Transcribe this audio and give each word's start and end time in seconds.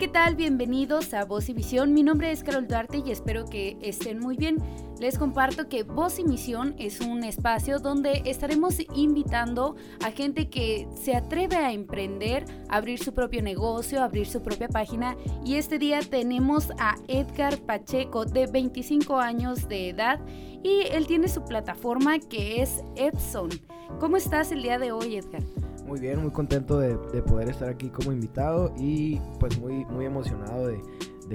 ¿qué 0.00 0.08
tal? 0.08 0.34
Bienvenidos 0.34 1.12
a 1.12 1.26
Voz 1.26 1.50
y 1.50 1.52
Visión. 1.52 1.92
Mi 1.92 2.02
nombre 2.02 2.32
es 2.32 2.42
Carol 2.42 2.66
Duarte 2.66 3.02
y 3.04 3.10
espero 3.10 3.44
que 3.44 3.76
estén 3.82 4.18
muy 4.18 4.34
bien. 4.34 4.56
Les 4.98 5.18
comparto 5.18 5.68
que 5.68 5.82
Voz 5.82 6.18
y 6.18 6.24
Misión 6.24 6.74
es 6.78 7.00
un 7.00 7.22
espacio 7.22 7.80
donde 7.80 8.22
estaremos 8.24 8.78
invitando 8.94 9.76
a 10.02 10.10
gente 10.10 10.48
que 10.48 10.88
se 10.94 11.14
atreve 11.14 11.56
a 11.56 11.72
emprender, 11.72 12.46
abrir 12.70 12.98
su 12.98 13.12
propio 13.12 13.42
negocio, 13.42 14.02
abrir 14.02 14.26
su 14.26 14.40
propia 14.40 14.68
página. 14.68 15.18
Y 15.44 15.56
este 15.56 15.78
día 15.78 16.00
tenemos 16.00 16.70
a 16.78 16.96
Edgar 17.06 17.58
Pacheco, 17.58 18.24
de 18.24 18.46
25 18.46 19.18
años 19.18 19.68
de 19.68 19.90
edad, 19.90 20.18
y 20.62 20.86
él 20.92 21.06
tiene 21.06 21.28
su 21.28 21.44
plataforma 21.44 22.18
que 22.20 22.62
es 22.62 22.80
Epson. 22.96 23.50
¿Cómo 23.98 24.16
estás 24.16 24.50
el 24.50 24.62
día 24.62 24.78
de 24.78 24.92
hoy, 24.92 25.16
Edgar? 25.16 25.42
Muy 25.90 25.98
bien, 25.98 26.22
muy 26.22 26.30
contento 26.30 26.78
de, 26.78 26.94
poder 27.22 27.48
estar 27.48 27.68
aquí 27.68 27.88
como 27.88 28.12
invitado 28.12 28.72
y 28.78 29.18
pues 29.40 29.58
muy, 29.58 29.84
muy 29.86 30.04
emocionado 30.04 30.68
de, 30.68 30.80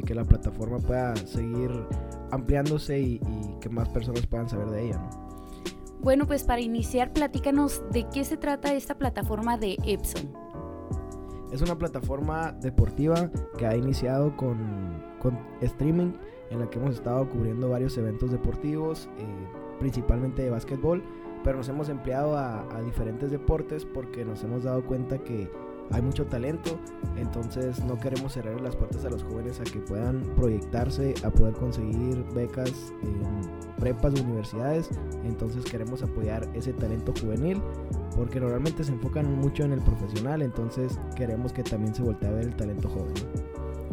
que 0.02 0.16
la 0.16 0.23
plataforma 0.23 0.77
pueda 0.80 1.13
seguir 1.18 1.70
ampliándose 2.32 2.98
y, 2.98 3.20
que 3.60 3.68
más 3.68 3.90
personas 3.90 4.26
puedan 4.27 4.48
saber 4.48 4.70
de 4.70 4.86
ella. 4.86 5.10
Bueno, 5.99 6.26
pues 6.26 6.46
para 6.46 6.62
iniciar, 6.62 7.12
platícanos 7.12 7.84
de 7.91 8.08
qué 8.08 8.23
se 8.23 8.38
trata 8.38 8.73
esta 8.73 8.98
plataforma 8.98 9.58
de 9.58 9.76
Epson. 9.86 10.32
Es 11.52 11.62
una 11.62 11.77
plataforma 11.77 12.54
deportiva 12.54 13.30
que 13.58 13.66
ha 13.68 13.76
iniciado 13.76 14.38
con, 14.38 15.04
con 15.20 15.38
streaming 15.60 16.13
en 16.49 16.60
la 16.60 16.70
que 16.70 16.80
hemos 16.80 16.96
estado 16.96 17.30
cubriendo 17.30 17.72
varios 17.72 17.98
eventos 17.98 18.32
deportivos, 18.32 19.10
eh, 19.18 19.26
principalmente 19.80 20.43
de 20.43 20.49
básquetbol 20.49 21.04
pero 21.46 21.60
nos 21.60 21.70
hemos 21.70 21.90
empleado 21.90 22.35
a, 22.35 22.65
diferentes 22.84 23.29
deportes 23.29 23.85
porque 23.85 24.26
nos 24.26 24.43
hemos 24.43 24.63
dado 24.63 24.84
cuenta 24.84 25.20
que 25.20 25.49
hay 25.91 26.02
mucho 26.02 26.26
talento, 26.26 26.79
entonces 27.15 27.84
no 27.85 27.99
queremos 27.99 28.34
cerrar 28.34 28.60
las 28.60 28.76
puertas 28.76 29.05
a 29.05 29.10
los 29.12 29.24
jóvenes 29.24 29.60
a 29.60 29.63
que 29.63 29.79
puedan 29.79 30.24
proyectarse, 30.35 31.13
a 31.24 31.29
poder 31.29 31.54
conseguir 31.54 32.26
becas 32.34 32.91
en 33.04 33.21
prepas 33.79 34.20
o 34.20 34.24
universidades, 34.24 34.90
entonces 35.24 35.63
queremos 35.65 36.02
apoyar 36.02 36.49
ese 36.55 36.74
talento 36.74 37.13
juvenil 37.21 37.62
porque 38.15 38.40
normalmente 38.40 38.84
se 38.84 38.93
enfocan 38.93 39.32
mucho 39.40 39.63
en 39.63 39.74
el 39.74 39.82
profesional, 39.82 40.41
entonces 40.41 40.99
queremos 41.15 41.54
que 41.54 41.62
también 41.62 41.93
se 41.93 42.02
voltee 42.02 42.30
a 42.30 42.34
ver 42.34 42.46
el 42.46 42.55
talento 42.55 42.90
joven. 42.90 43.13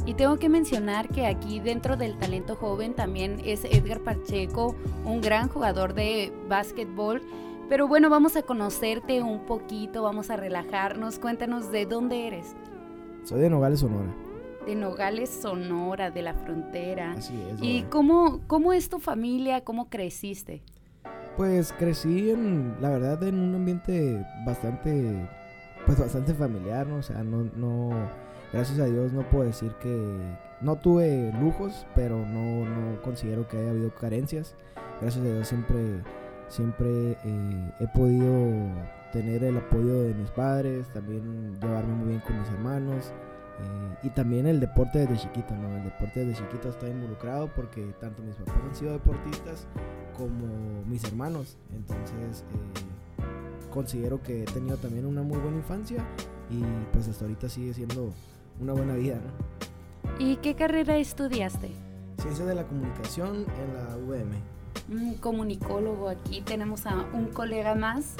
Y 0.04 0.14
tengo 0.14 0.36
que 0.36 0.48
mencionar 0.48 1.08
que 1.08 1.26
aquí 1.26 1.60
dentro 1.60 1.96
del 1.96 2.18
talento 2.18 2.56
joven 2.56 2.94
también 2.94 3.40
es 3.44 3.64
Edgar 3.64 4.00
Pacheco, 4.00 4.74
un 5.04 5.20
gran 5.20 5.48
jugador 5.48 5.94
de 5.94 6.32
básquetbol. 6.48 7.22
Pero 7.68 7.86
bueno, 7.86 8.10
vamos 8.10 8.34
a 8.34 8.42
conocerte 8.42 9.22
un 9.22 9.46
poquito, 9.46 10.02
vamos 10.02 10.30
a 10.30 10.36
relajarnos. 10.36 11.20
Cuéntanos 11.20 11.70
de 11.70 11.86
dónde 11.86 12.26
eres. 12.26 12.56
Soy 13.22 13.40
de 13.40 13.48
Nogales, 13.48 13.78
Sonora. 13.78 14.12
De 14.66 14.74
Nogales, 14.74 15.30
Sonora, 15.30 16.10
de 16.10 16.22
la 16.22 16.34
frontera. 16.34 17.12
Así 17.12 17.40
es. 17.52 17.62
¿Y 17.62 17.82
cómo, 17.82 18.40
cómo 18.48 18.72
es 18.72 18.88
tu 18.88 18.98
familia? 18.98 19.62
¿Cómo 19.62 19.88
creciste? 19.88 20.62
Pues 21.36 21.72
crecí 21.72 22.30
en, 22.30 22.76
la 22.80 22.90
verdad, 22.90 23.22
en 23.22 23.38
un 23.38 23.54
ambiente 23.54 24.26
bastante, 24.44 25.28
pues 25.86 25.98
bastante 25.98 26.34
familiar, 26.34 26.88
¿no? 26.88 26.96
O 26.96 27.02
sea, 27.02 27.22
no, 27.22 27.48
no 27.56 28.10
gracias 28.52 28.78
a 28.78 28.84
Dios 28.84 29.12
no 29.12 29.28
puedo 29.28 29.44
decir 29.44 29.72
que 29.80 30.18
no 30.60 30.76
tuve 30.76 31.32
lujos, 31.40 31.86
pero 31.94 32.24
no, 32.24 32.64
no 32.64 33.02
considero 33.02 33.48
que 33.48 33.58
haya 33.58 33.70
habido 33.70 33.94
carencias. 33.94 34.54
Gracias 35.00 35.24
a 35.24 35.28
Dios 35.28 35.48
siempre, 35.48 36.02
siempre 36.48 37.18
eh, 37.24 37.72
he 37.80 37.88
podido 37.88 38.70
tener 39.12 39.42
el 39.44 39.56
apoyo 39.56 40.02
de 40.02 40.14
mis 40.14 40.30
padres, 40.30 40.86
también 40.92 41.58
llevarme 41.60 41.94
muy 41.94 42.08
bien 42.08 42.20
con 42.20 42.38
mis 42.38 42.48
hermanos. 42.50 43.12
Eh, 43.60 43.96
y 44.04 44.10
también 44.10 44.46
el 44.46 44.60
deporte 44.60 45.00
desde 45.00 45.18
chiquito, 45.18 45.54
¿no? 45.54 45.76
El 45.76 45.84
deporte 45.84 46.24
desde 46.24 46.42
chiquito 46.42 46.68
está 46.70 46.88
involucrado 46.88 47.50
porque 47.54 47.92
tanto 48.00 48.22
mis 48.22 48.34
papás 48.36 48.54
han 48.64 48.74
sido 48.74 48.92
deportistas 48.92 49.66
como 50.16 50.46
mis 50.86 51.04
hermanos. 51.04 51.58
Entonces 51.74 52.44
eh, 52.52 53.68
considero 53.70 54.22
que 54.22 54.42
he 54.42 54.46
tenido 54.46 54.76
también 54.76 55.06
una 55.06 55.22
muy 55.22 55.38
buena 55.38 55.58
infancia 55.58 56.04
y 56.50 56.62
pues 56.92 57.08
hasta 57.08 57.24
ahorita 57.24 57.48
sigue 57.48 57.74
siendo 57.74 58.12
una 58.60 58.72
buena 58.72 58.94
vida, 58.94 59.16
¿no? 59.16 59.52
¿Y 60.18 60.36
qué 60.36 60.54
carrera 60.54 60.96
estudiaste? 60.96 61.70
Ciencia 62.18 62.44
de 62.44 62.54
la 62.54 62.64
comunicación 62.64 63.46
en 63.58 63.74
la 63.74 63.96
UVM. 63.96 64.32
Un 64.90 65.14
comunicólogo, 65.14 66.08
aquí 66.08 66.42
tenemos 66.42 66.86
a 66.86 67.06
un 67.12 67.26
colega 67.26 67.74
más. 67.74 68.14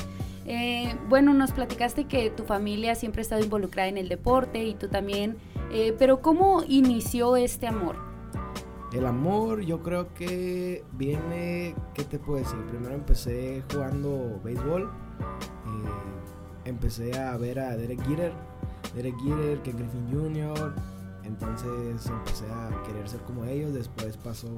Eh, 0.44 0.96
bueno, 1.08 1.34
nos 1.34 1.52
platicaste 1.52 2.04
que 2.06 2.30
tu 2.30 2.44
familia 2.44 2.94
siempre 2.94 3.20
ha 3.20 3.22
estado 3.22 3.42
involucrada 3.42 3.88
en 3.88 3.98
el 3.98 4.08
deporte 4.08 4.64
y 4.64 4.74
tú 4.74 4.88
también, 4.88 5.36
eh, 5.70 5.94
pero 5.98 6.20
¿cómo 6.20 6.64
inició 6.66 7.36
este 7.36 7.68
amor? 7.68 7.96
El 8.92 9.06
amor 9.06 9.62
yo 9.62 9.82
creo 9.82 10.12
que 10.14 10.84
viene, 10.92 11.74
¿qué 11.94 12.04
te 12.04 12.18
puedo 12.18 12.40
decir? 12.40 12.58
Primero 12.68 12.94
empecé 12.94 13.62
jugando 13.72 14.40
béisbol, 14.44 14.82
eh, 14.82 16.68
empecé 16.68 17.18
a 17.18 17.36
ver 17.36 17.60
a 17.60 17.76
Derek 17.76 18.04
Jeter, 18.06 18.32
Derek 18.94 19.14
Jeter, 19.20 19.62
Ken 19.62 19.76
Griffin 19.76 20.08
Jr., 20.10 20.74
entonces 21.24 22.06
empecé 22.06 22.46
a 22.46 22.82
querer 22.82 23.08
ser 23.08 23.20
como 23.20 23.44
ellos. 23.44 23.74
Después 23.74 24.16
pasó 24.16 24.48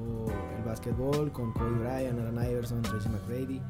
el 0.57 0.63
básquetbol 0.63 1.31
con 1.31 1.53
Kobe 1.53 1.71
Bryant, 1.71 2.19
Alan 2.19 2.49
Iverson, 2.49 2.81
Tracy 2.81 3.09
McGrady. 3.09 3.57
Eh, 3.57 3.61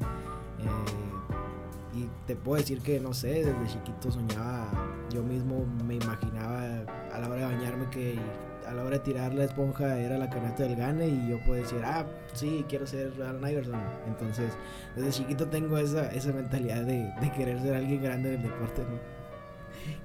y 1.94 2.08
te 2.26 2.36
puedo 2.36 2.60
decir 2.60 2.80
que, 2.80 3.00
no 3.00 3.14
sé, 3.14 3.44
desde 3.44 3.66
chiquito 3.66 4.10
soñaba, 4.10 4.68
yo 5.10 5.22
mismo 5.22 5.64
me 5.86 5.94
imaginaba 5.94 6.84
a 7.12 7.18
la 7.18 7.28
hora 7.28 7.48
de 7.48 7.56
bañarme 7.56 7.88
que 7.90 8.18
a 8.66 8.74
la 8.74 8.82
hora 8.82 8.98
de 8.98 8.98
tirar 8.98 9.32
la 9.32 9.44
esponja 9.44 9.98
era 9.98 10.18
la 10.18 10.28
canasta 10.28 10.64
del 10.64 10.76
gane 10.76 11.08
y 11.08 11.30
yo 11.30 11.38
puedo 11.44 11.62
decir, 11.62 11.80
ah, 11.84 12.04
sí, 12.34 12.64
quiero 12.68 12.86
ser 12.86 13.12
Alan 13.22 13.50
Iverson. 13.50 13.80
Entonces, 14.06 14.52
desde 14.94 15.10
chiquito 15.10 15.48
tengo 15.48 15.78
esa, 15.78 16.12
esa 16.12 16.32
mentalidad 16.32 16.82
de, 16.82 17.10
de 17.20 17.32
querer 17.32 17.60
ser 17.62 17.74
alguien 17.74 18.02
grande 18.02 18.34
en 18.34 18.40
el 18.40 18.42
deporte, 18.42 18.82
¿no? 18.82 19.15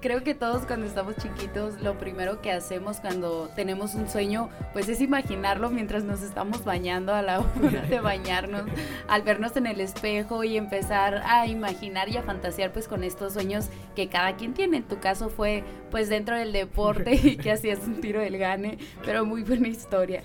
Creo 0.01 0.23
que 0.23 0.33
todos 0.33 0.65
cuando 0.65 0.87
estamos 0.87 1.15
chiquitos, 1.17 1.79
lo 1.81 1.97
primero 1.97 2.41
que 2.41 2.51
hacemos 2.51 2.99
cuando 2.99 3.49
tenemos 3.55 3.93
un 3.93 4.09
sueño, 4.09 4.49
pues 4.73 4.89
es 4.89 4.99
imaginarlo 4.99 5.69
mientras 5.69 6.03
nos 6.03 6.23
estamos 6.23 6.65
bañando 6.65 7.13
a 7.13 7.21
la 7.21 7.39
hora 7.63 7.83
de 7.83 7.99
bañarnos, 7.99 8.63
al 9.07 9.21
vernos 9.21 9.55
en 9.57 9.67
el 9.67 9.79
espejo 9.79 10.43
y 10.43 10.57
empezar 10.57 11.21
a 11.25 11.45
imaginar 11.45 12.09
y 12.09 12.17
a 12.17 12.23
fantasear 12.23 12.71
pues 12.71 12.87
con 12.87 13.03
estos 13.03 13.33
sueños 13.33 13.69
que 13.95 14.09
cada 14.09 14.35
quien 14.35 14.53
tiene. 14.53 14.77
En 14.77 14.83
tu 14.83 14.99
caso 14.99 15.29
fue 15.29 15.63
pues 15.91 16.09
dentro 16.09 16.35
del 16.35 16.51
deporte 16.51 17.13
y 17.13 17.37
que 17.37 17.51
hacías 17.51 17.79
un 17.85 18.01
tiro 18.01 18.21
del 18.21 18.37
gane, 18.37 18.79
pero 19.05 19.25
muy 19.25 19.43
buena 19.43 19.67
historia. 19.67 20.23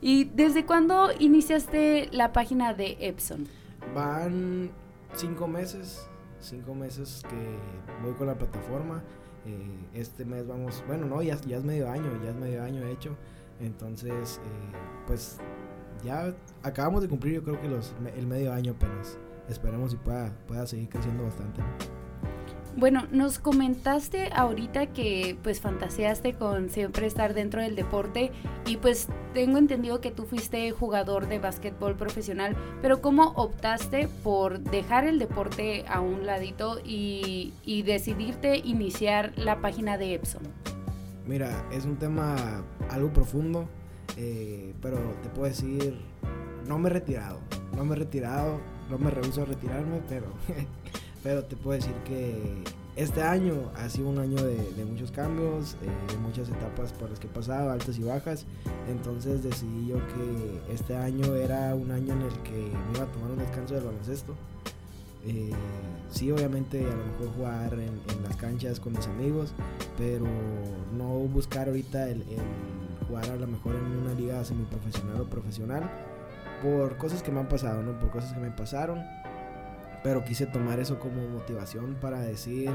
¿Y 0.00 0.24
desde 0.24 0.64
cuándo 0.64 1.10
iniciaste 1.18 2.08
la 2.12 2.32
página 2.32 2.72
de 2.72 2.96
Epson? 3.00 3.46
Van 3.94 4.70
cinco 5.14 5.48
meses 5.48 6.07
cinco 6.40 6.74
meses 6.74 7.22
que 7.28 8.02
voy 8.02 8.14
con 8.14 8.26
la 8.26 8.36
plataforma. 8.36 9.02
Eh, 9.46 9.88
este 9.94 10.24
mes 10.24 10.46
vamos, 10.46 10.82
bueno, 10.86 11.06
no, 11.06 11.22
ya, 11.22 11.40
ya 11.42 11.56
es 11.56 11.64
medio 11.64 11.90
año, 11.90 12.10
ya 12.22 12.30
es 12.30 12.36
medio 12.36 12.62
año 12.62 12.86
hecho. 12.86 13.16
Entonces, 13.60 14.40
eh, 14.44 14.76
pues 15.06 15.38
ya 16.04 16.34
acabamos 16.62 17.02
de 17.02 17.08
cumplir 17.08 17.34
yo 17.34 17.42
creo 17.42 17.60
que 17.60 17.68
los, 17.68 17.94
el 18.16 18.26
medio 18.26 18.52
año 18.52 18.72
apenas. 18.72 19.18
Esperemos 19.48 19.94
y 19.94 19.96
pueda, 19.96 20.30
pueda 20.46 20.66
seguir 20.66 20.88
creciendo 20.88 21.24
bastante. 21.24 21.62
Bueno, 22.78 23.08
nos 23.10 23.40
comentaste 23.40 24.30
ahorita 24.32 24.86
que 24.92 25.36
pues 25.42 25.60
fantaseaste 25.60 26.34
con 26.34 26.70
siempre 26.70 27.08
estar 27.08 27.34
dentro 27.34 27.60
del 27.60 27.74
deporte 27.74 28.30
y 28.68 28.76
pues 28.76 29.08
tengo 29.34 29.58
entendido 29.58 30.00
que 30.00 30.12
tú 30.12 30.26
fuiste 30.26 30.70
jugador 30.70 31.26
de 31.26 31.40
básquetbol 31.40 31.96
profesional, 31.96 32.56
pero 32.80 33.02
¿cómo 33.02 33.32
optaste 33.34 34.06
por 34.22 34.60
dejar 34.60 35.08
el 35.08 35.18
deporte 35.18 35.86
a 35.88 36.00
un 36.00 36.24
ladito 36.24 36.78
y, 36.84 37.52
decidirte 37.84 38.58
iniciar 38.58 39.32
la 39.36 39.60
página 39.60 39.98
de 39.98 40.14
Epson? 40.14 40.42
Mira, 41.26 41.66
es 41.72 41.84
un 41.84 41.96
tema 41.96 42.62
algo 42.90 43.12
profundo, 43.12 43.68
eh, 44.16 44.72
pero 44.80 44.98
te 45.24 45.28
puedo 45.30 45.48
decir, 45.48 45.98
no 46.68 46.78
me 46.78 46.90
he 46.90 46.92
retirado, 46.92 47.40
no 47.74 47.84
me 47.84 47.96
he 47.96 47.98
retirado, 47.98 48.60
no 48.88 48.98
me 48.98 49.10
rehuso 49.10 49.42
a 49.42 49.46
retirarme, 49.46 50.00
pero 50.08 50.26
pero 51.22 51.44
te 51.44 51.56
puedo 51.56 51.76
decir 51.76 51.94
que 52.04 52.62
este 52.98 53.22
año 53.22 53.70
ha 53.76 53.88
sido 53.88 54.08
un 54.08 54.18
año 54.18 54.36
de, 54.42 54.84
muchos 54.84 55.12
cambios, 55.12 55.74
eh, 55.74 56.12
de 56.12 56.18
muchas 56.18 56.48
etapas 56.48 56.92
por 56.92 57.08
las 57.08 57.20
que 57.20 57.28
he 57.28 57.30
pasado, 57.30 57.70
altas 57.70 57.96
y 57.96 58.02
bajas. 58.02 58.44
Entonces 58.88 59.44
decidí 59.44 59.86
yo 59.86 59.98
que 60.08 60.74
este 60.74 60.96
año 60.96 61.36
era 61.36 61.76
un 61.76 61.92
año 61.92 62.14
en 62.14 62.22
el 62.22 62.32
que 62.42 62.50
me 62.50 62.96
iba 62.96 63.04
a 63.04 63.12
tomar 63.12 63.30
un 63.30 63.38
descanso 63.38 63.74
del 63.74 63.84
baloncesto. 63.84 64.34
Eh, 65.24 65.52
sí, 66.10 66.32
obviamente 66.32 66.80
a 66.80 66.90
lo 66.90 67.04
mejor 67.04 67.36
jugar 67.36 67.74
en, 67.74 68.22
las 68.24 68.36
canchas 68.36 68.80
con 68.80 68.94
mis 68.94 69.06
amigos, 69.06 69.52
pero 69.96 70.26
no 70.96 71.06
buscar 71.28 71.68
ahorita 71.68 72.08
el, 72.08 72.22
el, 72.22 73.06
jugar 73.06 73.30
a 73.30 73.36
lo 73.36 73.46
mejor 73.46 73.76
en 73.76 73.84
una 73.84 74.14
liga 74.14 74.44
semiprofesional 74.44 75.20
o 75.20 75.24
profesional 75.24 75.88
por 76.62 76.96
cosas 76.96 77.22
que 77.22 77.30
me 77.30 77.38
han 77.38 77.48
pasado, 77.48 77.80
¿no? 77.82 77.96
Por 78.00 78.10
cosas 78.10 78.32
que 78.32 78.40
me 78.40 78.50
pasaron 78.50 79.04
pero 80.02 80.24
quise 80.24 80.46
tomar 80.46 80.80
eso 80.80 80.98
como 80.98 81.26
motivación 81.28 81.94
para 82.00 82.20
decir, 82.20 82.70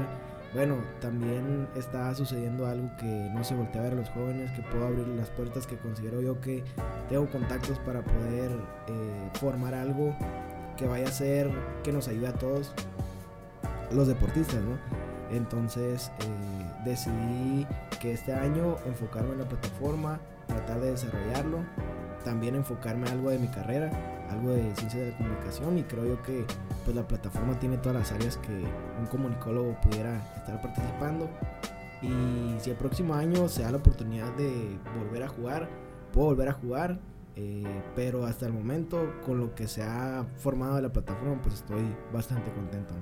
bueno, 0.52 0.76
también 1.00 1.68
está 1.74 2.14
sucediendo 2.14 2.66
algo 2.66 2.90
que 2.96 3.30
no 3.34 3.42
se 3.42 3.54
voltea 3.54 3.80
a 3.80 3.84
ver 3.84 3.92
a 3.94 3.96
los 3.96 4.10
jóvenes, 4.10 4.50
que 4.52 4.62
puedo 4.62 4.86
abrir 4.86 5.06
las 5.08 5.28
puertas, 5.30 5.66
que 5.66 5.76
considero 5.76 6.20
yo 6.20 6.40
que 6.40 6.62
tengo 7.08 7.28
contactos 7.30 7.78
para 7.80 8.02
poder 8.02 8.50
eh, 8.86 9.30
formar 9.34 9.74
algo 9.74 10.14
que 10.76 10.86
vaya 10.86 11.08
a 11.08 11.12
ser, 11.12 11.50
que 11.82 11.92
nos 11.92 12.08
ayude 12.08 12.28
a 12.28 12.34
todos 12.34 12.72
los 13.92 14.08
deportistas, 14.08 14.60
¿no? 14.62 14.78
Entonces 15.34 16.12
eh, 16.20 16.72
decidí 16.84 17.66
que 18.00 18.12
este 18.12 18.32
año 18.32 18.76
enfocarme 18.86 19.32
en 19.32 19.38
la 19.38 19.48
plataforma, 19.48 20.20
tratar 20.46 20.80
de 20.80 20.90
desarrollarlo, 20.92 21.58
también 22.24 22.56
enfocarme 22.56 23.06
en 23.06 23.12
algo 23.12 23.30
de 23.30 23.38
mi 23.38 23.48
carrera, 23.48 23.90
algo 24.30 24.50
de 24.50 24.74
ciencia 24.74 25.00
de 25.00 25.10
la 25.12 25.16
comunicación 25.16 25.78
y 25.78 25.82
creo 25.84 26.06
yo 26.06 26.22
que 26.22 26.44
pues 26.84 26.96
la 26.96 27.06
plataforma 27.06 27.58
tiene 27.58 27.76
todas 27.78 27.98
las 27.98 28.12
áreas 28.12 28.36
que 28.38 28.64
un 28.98 29.06
comunicólogo 29.06 29.76
pudiera 29.82 30.16
estar 30.36 30.60
participando 30.60 31.28
y 32.02 32.60
si 32.60 32.70
el 32.70 32.76
próximo 32.76 33.14
año 33.14 33.48
se 33.48 33.62
da 33.62 33.70
la 33.70 33.78
oportunidad 33.78 34.32
de 34.34 34.78
volver 34.98 35.22
a 35.22 35.28
jugar, 35.28 35.68
puedo 36.12 36.28
volver 36.28 36.48
a 36.48 36.52
jugar, 36.52 36.98
eh, 37.36 37.82
pero 37.94 38.24
hasta 38.26 38.46
el 38.46 38.52
momento 38.52 39.14
con 39.24 39.38
lo 39.38 39.54
que 39.54 39.68
se 39.68 39.82
ha 39.82 40.26
formado 40.38 40.76
de 40.76 40.82
la 40.82 40.92
plataforma 40.92 41.40
pues 41.42 41.56
estoy 41.56 41.82
bastante 42.12 42.52
contento. 42.52 42.94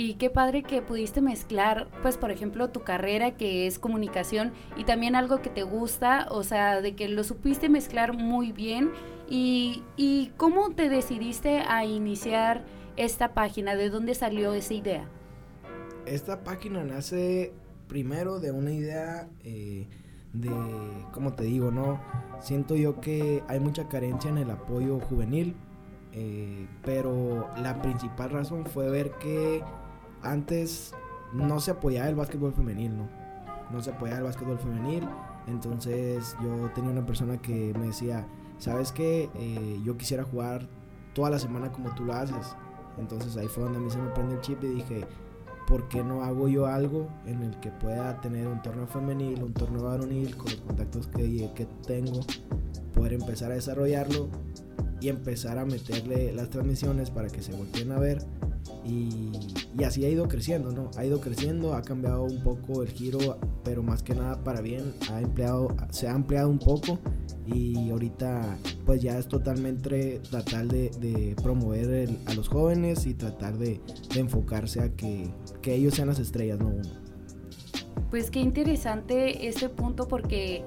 Y 0.00 0.14
qué 0.14 0.30
padre 0.30 0.62
que 0.62 0.80
pudiste 0.80 1.20
mezclar, 1.20 1.88
pues 2.02 2.16
por 2.16 2.30
ejemplo, 2.30 2.70
tu 2.70 2.84
carrera 2.84 3.32
que 3.32 3.66
es 3.66 3.80
comunicación 3.80 4.52
y 4.76 4.84
también 4.84 5.16
algo 5.16 5.42
que 5.42 5.50
te 5.50 5.64
gusta, 5.64 6.28
o 6.30 6.44
sea, 6.44 6.80
de 6.80 6.94
que 6.94 7.08
lo 7.08 7.24
supiste 7.24 7.68
mezclar 7.68 8.16
muy 8.16 8.52
bien. 8.52 8.92
¿Y, 9.28 9.82
y 9.96 10.30
cómo 10.36 10.70
te 10.70 10.88
decidiste 10.88 11.62
a 11.66 11.84
iniciar 11.84 12.64
esta 12.96 13.34
página? 13.34 13.74
¿De 13.74 13.90
dónde 13.90 14.14
salió 14.14 14.52
esa 14.54 14.74
idea? 14.74 15.08
Esta 16.06 16.44
página 16.44 16.84
nace 16.84 17.52
primero 17.88 18.38
de 18.38 18.52
una 18.52 18.70
idea 18.70 19.28
eh, 19.42 19.88
de, 20.32 20.52
como 21.10 21.32
te 21.32 21.42
digo, 21.42 21.72
¿no? 21.72 22.00
Siento 22.38 22.76
yo 22.76 23.00
que 23.00 23.42
hay 23.48 23.58
mucha 23.58 23.88
carencia 23.88 24.30
en 24.30 24.38
el 24.38 24.52
apoyo 24.52 25.00
juvenil, 25.00 25.56
eh, 26.12 26.68
pero 26.84 27.48
la 27.60 27.82
principal 27.82 28.30
razón 28.30 28.64
fue 28.64 28.88
ver 28.90 29.10
que 29.18 29.64
antes 30.22 30.94
no 31.32 31.60
se 31.60 31.72
apoyaba 31.72 32.08
el 32.08 32.14
básquetbol 32.14 32.52
femenil, 32.52 32.96
¿no? 32.96 33.08
No 33.70 33.82
se 33.82 33.90
apoyaba 33.90 34.18
el 34.18 34.24
básquetbol 34.24 34.58
femenil. 34.58 35.08
Entonces 35.46 36.36
yo 36.42 36.70
tenía 36.74 36.90
una 36.90 37.06
persona 37.06 37.38
que 37.38 37.72
me 37.78 37.86
decía, 37.86 38.26
¿sabes 38.58 38.92
qué? 38.92 39.30
Eh, 39.34 39.80
yo 39.84 39.96
quisiera 39.96 40.24
jugar 40.24 40.68
toda 41.14 41.30
la 41.30 41.38
semana 41.38 41.72
como 41.72 41.94
tú 41.94 42.04
lo 42.04 42.14
haces. 42.14 42.54
Entonces 42.98 43.36
ahí 43.36 43.46
fue 43.46 43.64
donde 43.64 43.78
a 43.78 43.82
mí 43.82 43.90
se 43.90 43.98
me 43.98 44.10
prende 44.10 44.34
el 44.34 44.40
chip 44.40 44.62
y 44.64 44.68
dije, 44.68 45.06
¿por 45.66 45.88
qué 45.88 46.02
no 46.02 46.24
hago 46.24 46.48
yo 46.48 46.66
algo 46.66 47.08
en 47.26 47.42
el 47.42 47.58
que 47.60 47.70
pueda 47.70 48.20
tener 48.20 48.46
un 48.46 48.60
torneo 48.62 48.86
femenil, 48.86 49.42
un 49.42 49.52
torneo 49.52 49.84
varonil, 49.84 50.36
con 50.36 50.46
los 50.46 50.60
contactos 50.62 51.06
que, 51.08 51.50
que 51.54 51.66
tengo, 51.86 52.20
poder 52.94 53.12
empezar 53.12 53.52
a 53.52 53.54
desarrollarlo 53.54 54.28
y 55.00 55.08
empezar 55.08 55.58
a 55.58 55.64
meterle 55.64 56.32
las 56.32 56.50
transmisiones 56.50 57.10
para 57.10 57.28
que 57.28 57.42
se 57.42 57.52
volteen 57.52 57.92
a 57.92 57.98
ver 57.98 58.18
y, 58.84 59.32
así 59.84 60.04
ha 60.04 60.08
ido 60.08 60.28
creciendo, 60.28 60.72
¿no? 60.72 60.90
Ha 60.96 61.04
ido 61.04 61.20
creciendo, 61.20 61.74
ha 61.74 61.82
cambiado 61.82 62.24
un 62.24 62.42
poco 62.42 62.82
el 62.82 62.88
giro, 62.88 63.38
pero 63.64 63.82
más 63.82 64.02
que 64.02 64.14
nada 64.14 64.42
para 64.42 64.60
bien, 64.60 64.94
ha 65.10 65.20
empleado, 65.20 65.68
se 65.90 66.08
ha 66.08 66.14
ampliado 66.14 66.48
un 66.48 66.58
poco 66.58 66.98
y 67.46 67.90
ahorita 67.90 68.58
pues 68.84 69.02
ya 69.02 69.18
es 69.18 69.28
totalmente 69.28 70.20
tratar 70.30 70.66
de, 70.66 71.34
promover 71.42 72.10
a 72.26 72.34
los 72.34 72.48
jóvenes 72.48 73.06
y 73.06 73.14
tratar 73.14 73.58
de, 73.58 73.80
enfocarse 74.16 74.80
a 74.80 74.90
que, 74.90 75.30
que, 75.62 75.74
ellos 75.74 75.94
sean 75.94 76.08
las 76.08 76.18
estrellas, 76.18 76.58
no 76.58 76.68
uno. 76.68 77.08
Pues 78.10 78.30
qué 78.30 78.40
interesante 78.40 79.48
este 79.48 79.68
punto 79.68 80.08
porque 80.08 80.64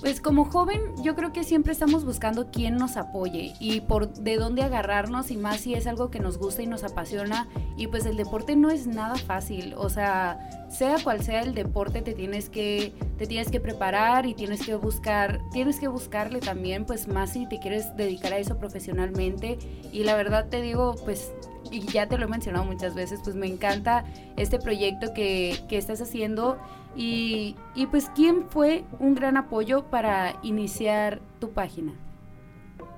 pues 0.00 0.20
como 0.20 0.44
joven 0.44 0.80
yo 1.02 1.14
creo 1.14 1.32
que 1.32 1.44
siempre 1.44 1.72
estamos 1.72 2.04
buscando 2.04 2.50
quién 2.50 2.76
nos 2.76 2.96
apoye 2.96 3.54
y 3.60 3.80
por 3.80 4.12
de 4.12 4.36
dónde 4.36 4.62
agarrarnos 4.62 5.30
y 5.30 5.36
más 5.36 5.60
si 5.60 5.74
es 5.74 5.86
algo 5.86 6.10
que 6.10 6.20
nos 6.20 6.38
gusta 6.38 6.62
y 6.62 6.66
nos 6.66 6.84
apasiona 6.84 7.48
y 7.76 7.86
pues 7.86 8.06
el 8.06 8.16
deporte 8.16 8.56
no 8.56 8.70
es 8.70 8.86
nada 8.86 9.16
fácil, 9.16 9.74
o 9.76 9.88
sea, 9.88 10.66
sea 10.68 10.96
cual 11.02 11.22
sea 11.22 11.42
el 11.42 11.54
deporte 11.54 12.02
te 12.02 12.12
tienes 12.12 12.48
que 12.48 12.92
te 13.18 13.26
tienes 13.26 13.50
que 13.50 13.60
preparar 13.60 14.26
y 14.26 14.34
tienes 14.34 14.64
que 14.64 14.74
buscar 14.74 15.40
tienes 15.52 15.78
que 15.80 15.88
buscarle 15.88 16.40
también 16.40 16.84
pues 16.84 17.08
más 17.08 17.30
si 17.30 17.48
te 17.48 17.58
quieres 17.58 17.96
dedicar 17.96 18.32
a 18.32 18.38
eso 18.38 18.58
profesionalmente. 18.58 19.58
Y 19.92 20.04
la 20.04 20.16
verdad 20.16 20.48
te 20.48 20.60
digo 20.60 20.94
pues 21.04 21.32
y 21.70 21.80
ya 21.80 22.08
te 22.08 22.18
lo 22.18 22.26
he 22.26 22.28
mencionado 22.28 22.64
muchas 22.64 22.94
veces, 22.94 23.20
pues 23.22 23.36
me 23.36 23.46
encanta 23.46 24.04
este 24.36 24.58
proyecto 24.58 25.12
que, 25.14 25.56
que 25.68 25.78
estás 25.78 26.00
haciendo 26.00 26.58
y, 26.94 27.56
y, 27.74 27.86
pues 27.86 28.10
¿quién 28.14 28.46
fue 28.48 28.84
un 28.98 29.14
gran 29.14 29.36
apoyo 29.36 29.84
para 29.84 30.36
iniciar 30.42 31.20
tu 31.40 31.50
página? 31.50 31.92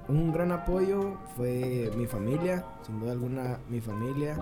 Un 0.07 0.33
gran 0.33 0.53
apoyo 0.53 1.19
fue 1.37 1.91
mi 1.97 2.07
familia, 2.07 2.65
sin 2.87 3.01
duda 3.01 3.13
alguna 3.13 3.59
mi 3.69 3.81
familia, 3.81 4.39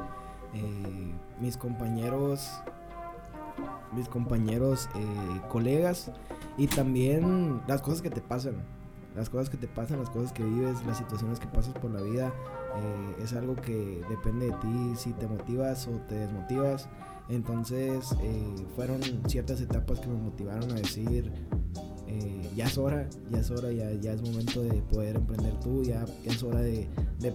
eh, 0.52 1.12
mis 1.40 1.56
compañeros, 1.56 2.50
mis 3.92 4.08
compañeros, 4.08 4.88
eh, 4.94 5.40
colegas 5.48 6.12
y 6.58 6.66
también 6.66 7.62
las 7.66 7.80
cosas 7.80 8.02
que 8.02 8.10
te 8.10 8.20
pasan, 8.20 8.56
las 9.14 9.30
cosas 9.30 9.48
que 9.48 9.56
te 9.56 9.68
pasan, 9.68 9.98
las 9.98 10.10
cosas 10.10 10.32
que 10.32 10.44
vives, 10.44 10.84
las 10.86 10.98
situaciones 10.98 11.40
que 11.40 11.46
pasas 11.46 11.72
por 11.74 11.90
la 11.90 12.02
vida 12.02 12.32
eh, 12.76 13.22
es 13.22 13.32
algo 13.32 13.56
que 13.56 14.02
depende 14.08 14.46
de 14.46 14.52
ti 14.52 14.96
si 14.96 15.12
te 15.12 15.26
motivas 15.26 15.86
o 15.88 15.92
te 16.08 16.14
desmotivas. 16.16 16.88
Entonces 17.28 18.14
eh, 18.22 18.54
fueron 18.74 19.00
ciertas 19.26 19.60
etapas 19.60 20.00
que 20.00 20.08
me 20.08 20.16
motivaron 20.16 20.70
a 20.70 20.74
decir, 20.74 21.32
eh, 22.06 22.50
ya 22.54 22.66
es 22.66 22.78
hora, 22.78 23.08
ya 23.30 23.38
es 23.38 23.50
hora, 23.50 23.72
ya, 23.72 23.90
ya, 23.92 24.12
es 24.12 24.22
momento 24.22 24.62
de 24.62 24.82
poder 24.82 25.16
emprender 25.16 25.58
tú, 25.60 25.82
ya, 25.82 26.04
es 26.24 26.42
hora 26.42 26.60
de, 26.60 26.88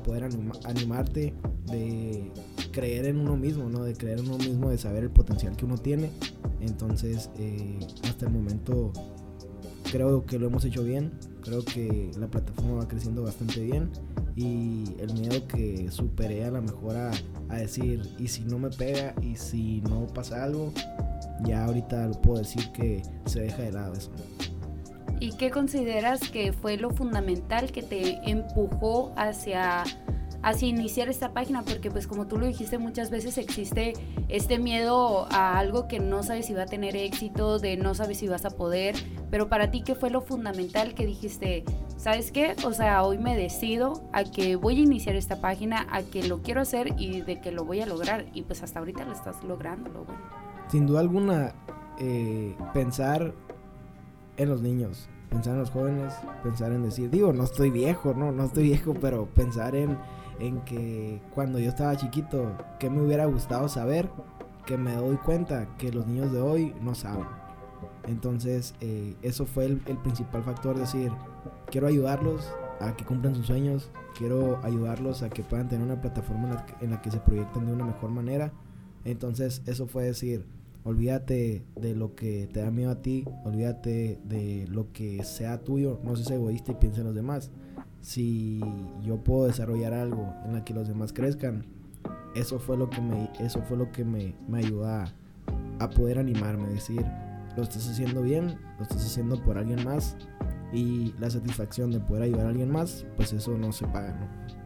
poder 0.05 0.29
animarte, 0.63 1.33
de 1.67 2.31
creer 2.71 3.05
en 3.05 3.17
uno 3.17 3.35
mismo, 3.35 3.69
¿no? 3.69 3.83
De 3.83 3.95
creer 3.95 4.19
en 4.19 4.27
uno 4.27 4.37
mismo, 4.37 4.69
de 4.69 4.77
saber 4.77 5.03
el 5.03 5.11
potencial 5.11 5.57
que 5.57 5.65
uno 5.65 5.77
tiene. 5.77 6.09
Entonces, 6.61 7.29
hasta 8.03 8.27
el 8.27 8.31
momento 8.31 8.93
creo 9.91 10.25
que 10.25 10.39
lo 10.39 10.47
hemos 10.47 10.63
hecho 10.63 10.83
bien, 10.83 11.11
creo 11.41 11.65
que 11.65 12.11
la 12.17 12.27
plataforma 12.27 12.75
va 12.75 12.87
creciendo 12.87 13.23
bastante 13.23 13.59
bien 13.61 13.89
y 14.35 14.95
el 14.99 15.13
miedo 15.13 15.47
que 15.47 15.89
superé 15.91 16.45
a 16.45 16.51
la 16.51 16.61
mejor 16.61 16.95
a, 16.95 17.11
decir, 17.55 18.01
y 18.17 18.27
si 18.27 18.43
no 18.43 18.57
me 18.57 18.69
pega, 18.69 19.13
y 19.21 19.35
si 19.35 19.81
no 19.81 20.07
pasa 20.07 20.43
algo, 20.43 20.71
ya 21.43 21.65
ahorita 21.65 22.07
lo 22.07 22.21
puedo 22.21 22.39
decir 22.39 22.71
que 22.71 23.01
se 23.25 23.41
deja 23.41 23.63
de 23.63 23.71
lado 23.71 23.93
eso. 23.93 24.11
¿Y 25.19 25.33
qué 25.33 25.51
consideras 25.51 26.29
que 26.29 26.51
fue 26.51 26.77
lo 26.77 26.89
fundamental 26.89 27.71
que 27.71 27.83
te 27.83 28.19
empujó 28.29 29.13
hacia 29.15 29.83
hacia 30.43 30.67
iniciar 30.67 31.09
esta 31.09 31.33
página, 31.33 31.61
porque 31.63 31.91
pues 31.91 32.07
como 32.07 32.27
tú 32.27 32.37
lo 32.37 32.45
dijiste 32.45 32.77
muchas 32.77 33.09
veces 33.09 33.37
existe 33.37 33.93
este 34.27 34.59
miedo 34.59 35.27
a 35.31 35.57
algo 35.57 35.87
que 35.87 35.99
no 35.99 36.23
sabes 36.23 36.47
si 36.47 36.53
va 36.53 36.63
a 36.63 36.65
tener 36.65 36.95
éxito, 36.95 37.59
de 37.59 37.77
no 37.77 37.93
sabes 37.93 38.17
si 38.17 38.27
vas 38.27 38.45
a 38.45 38.51
poder, 38.51 38.95
pero 39.29 39.49
para 39.49 39.71
ti 39.71 39.83
qué 39.83 39.95
fue 39.95 40.09
lo 40.09 40.21
fundamental 40.21 40.93
que 40.93 41.05
dijiste, 41.05 41.63
¿sabes 41.97 42.31
qué? 42.31 42.55
O 42.65 42.73
sea, 42.73 43.03
hoy 43.03 43.17
me 43.17 43.37
decido 43.37 44.03
a 44.13 44.23
que 44.23 44.55
voy 44.55 44.77
a 44.77 44.83
iniciar 44.83 45.15
esta 45.15 45.41
página, 45.41 45.87
a 45.91 46.01
que 46.01 46.23
lo 46.23 46.41
quiero 46.41 46.61
hacer 46.61 46.95
y 46.97 47.21
de 47.21 47.39
que 47.39 47.51
lo 47.51 47.65
voy 47.65 47.81
a 47.81 47.85
lograr 47.85 48.25
y 48.33 48.43
pues 48.43 48.63
hasta 48.63 48.79
ahorita 48.79 49.05
lo 49.05 49.13
estás 49.13 49.43
logrando, 49.43 49.89
lo 49.89 50.05
bueno. 50.05 50.21
Sin 50.69 50.87
duda 50.87 51.01
alguna, 51.01 51.53
eh, 51.99 52.55
pensar 52.73 53.33
en 54.37 54.49
los 54.49 54.61
niños, 54.61 55.07
pensar 55.29 55.53
en 55.53 55.59
los 55.59 55.69
jóvenes, 55.69 56.13
pensar 56.43 56.71
en 56.71 56.83
decir, 56.83 57.09
digo, 57.09 57.33
no 57.33 57.43
estoy 57.43 57.69
viejo, 57.69 58.13
no, 58.13 58.31
no 58.31 58.45
estoy 58.45 58.63
viejo, 58.63 58.93
pero 58.93 59.25
pensar 59.27 59.75
en 59.75 59.97
en 60.41 60.59
que 60.61 61.21
cuando 61.33 61.59
yo 61.59 61.69
estaba 61.69 61.95
chiquito, 61.95 62.57
que 62.79 62.89
me 62.89 63.01
hubiera 63.01 63.25
gustado 63.25 63.69
saber, 63.69 64.09
que 64.65 64.75
me 64.75 64.95
doy 64.95 65.17
cuenta 65.17 65.67
que 65.77 65.91
los 65.91 66.07
niños 66.07 66.31
de 66.31 66.41
hoy 66.41 66.73
no 66.81 66.95
saben. 66.95 67.27
Entonces, 68.07 68.73
eh, 68.81 69.15
eso 69.21 69.45
fue 69.45 69.65
el, 69.65 69.77
principal 69.77 70.43
factor, 70.43 70.77
decir, 70.77 71.11
quiero 71.69 71.87
ayudarlos 71.87 72.51
a 72.79 72.95
que 72.95 73.05
cumplan 73.05 73.35
sus 73.35 73.45
sueños, 73.45 73.91
quiero 74.17 74.59
ayudarlos 74.63 75.21
a 75.21 75.29
que 75.29 75.43
puedan 75.43 75.69
tener 75.69 75.85
una 75.85 76.01
plataforma 76.01 76.65
en 76.81 76.89
la, 76.89 77.01
que, 77.01 77.11
se 77.11 77.19
proyecten 77.19 77.67
de 77.67 77.73
una 77.73 77.85
mejor 77.85 78.09
manera. 78.09 78.51
Entonces, 79.05 79.61
eso 79.67 79.85
fue 79.85 80.05
decir, 80.05 80.47
olvídate 80.83 81.63
de 81.75 81.95
lo 81.95 82.15
que 82.15 82.49
te 82.51 82.61
da 82.61 82.71
miedo 82.71 82.89
a 82.89 83.01
ti, 83.03 83.25
olvídate 83.45 84.19
de 84.23 84.65
lo 84.67 84.91
que 84.91 85.23
sea 85.23 85.61
tuyo, 85.61 85.99
no 86.03 86.15
seas 86.15 86.31
egoísta 86.31 86.71
y 86.71 86.75
piensa 86.75 87.01
en 87.01 87.07
los 87.07 87.15
demás 87.15 87.51
si 88.01 88.59
yo 89.03 89.17
puedo 89.17 89.45
desarrollar 89.45 89.93
algo 89.93 90.33
en 90.45 90.53
la 90.53 90.65
que 90.65 90.73
los 90.73 90.87
demás 90.87 91.13
crezcan, 91.13 91.65
eso 92.35 92.59
fue 92.59 92.77
lo 92.77 92.89
que 92.89 93.01
me, 93.01 93.29
eso 93.39 93.61
fue 93.61 93.77
lo 93.77 93.91
que 93.91 94.03
me, 94.03 94.35
me 94.47 94.59
ayudó 94.59 94.87
a, 94.87 95.05
poder 95.95 96.19
animarme, 96.19 96.67
decir, 96.67 97.03
lo 97.57 97.63
estás 97.63 97.89
haciendo 97.89 98.21
bien, 98.21 98.59
lo 98.77 98.83
estás 98.83 99.03
haciendo 99.03 99.41
por 99.41 99.57
alguien 99.57 99.83
más 99.83 100.15
y 100.71 101.13
la 101.19 101.27
satisfacción 101.29 101.91
de 101.91 101.99
poder 101.99 102.23
ayudar 102.23 102.45
a 102.45 102.49
alguien 102.49 102.71
más, 102.71 103.05
pues 103.17 103.33
eso 103.33 103.57
no 103.57 103.71
se 103.71 103.87
paga, 103.87 104.13
¿no? 104.13 104.61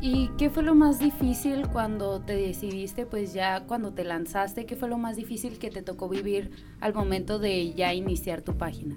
¿Y 0.00 0.28
qué 0.36 0.50
fue 0.50 0.64
lo 0.64 0.74
más 0.74 0.98
difícil 0.98 1.68
cuando 1.68 2.20
te 2.20 2.34
decidiste, 2.34 3.06
pues 3.06 3.32
ya 3.32 3.64
cuando 3.66 3.92
te 3.92 4.04
lanzaste, 4.04 4.66
qué 4.66 4.76
fue 4.76 4.88
lo 4.88 4.98
más 4.98 5.16
difícil 5.16 5.58
que 5.58 5.70
te 5.70 5.82
tocó 5.82 6.08
vivir 6.08 6.50
al 6.80 6.94
momento 6.94 7.38
de 7.38 7.72
ya 7.74 7.94
iniciar 7.94 8.42
tu 8.42 8.56
página? 8.56 8.96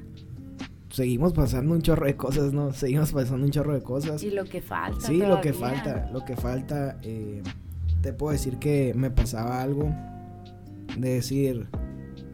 Seguimos 0.92 1.34
pasando 1.34 1.74
un 1.74 1.82
chorro 1.82 2.06
de 2.06 2.18
cosas, 2.18 2.52
¿no? 2.52 2.74
Seguimos 2.74 3.14
pasando 3.14 3.46
un 3.46 3.52
chorro 3.52 3.74
de 3.74 3.82
cosas. 3.82 4.22
Y 4.24 4.30
lo 4.30 4.44
que 4.44 4.62
falta. 4.62 5.08
Sí, 5.08 5.18
lo 5.18 5.40
que 5.40 5.54
falta, 5.54 6.10
lo 6.12 6.26
que 6.26 6.36
falta. 6.36 7.00
Eh, 7.04 7.42
te 8.02 8.14
puedo 8.14 8.34
decir 8.34 8.58
que 8.58 8.94
me 8.96 9.10
pasaba 9.10 9.62
algo 9.62 9.90
de 10.98 11.14
decir, 11.14 11.70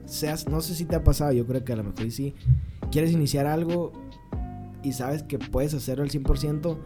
seas, 0.06 0.48
no 0.48 0.62
sé 0.62 0.74
si 0.74 0.86
te 0.86 0.96
ha 0.96 1.04
pasado, 1.04 1.32
yo 1.34 1.46
creo 1.46 1.64
que 1.64 1.74
a 1.74 1.76
lo 1.76 1.84
mejor 1.84 2.10
sí, 2.10 2.34
quieres 2.92 3.12
iniciar 3.12 3.46
algo 3.46 3.92
y 4.82 4.94
sabes 4.94 5.24
que 5.24 5.38
puedes 5.38 5.74
hacerlo 5.74 6.04
al 6.04 6.10
100%, 6.10 6.78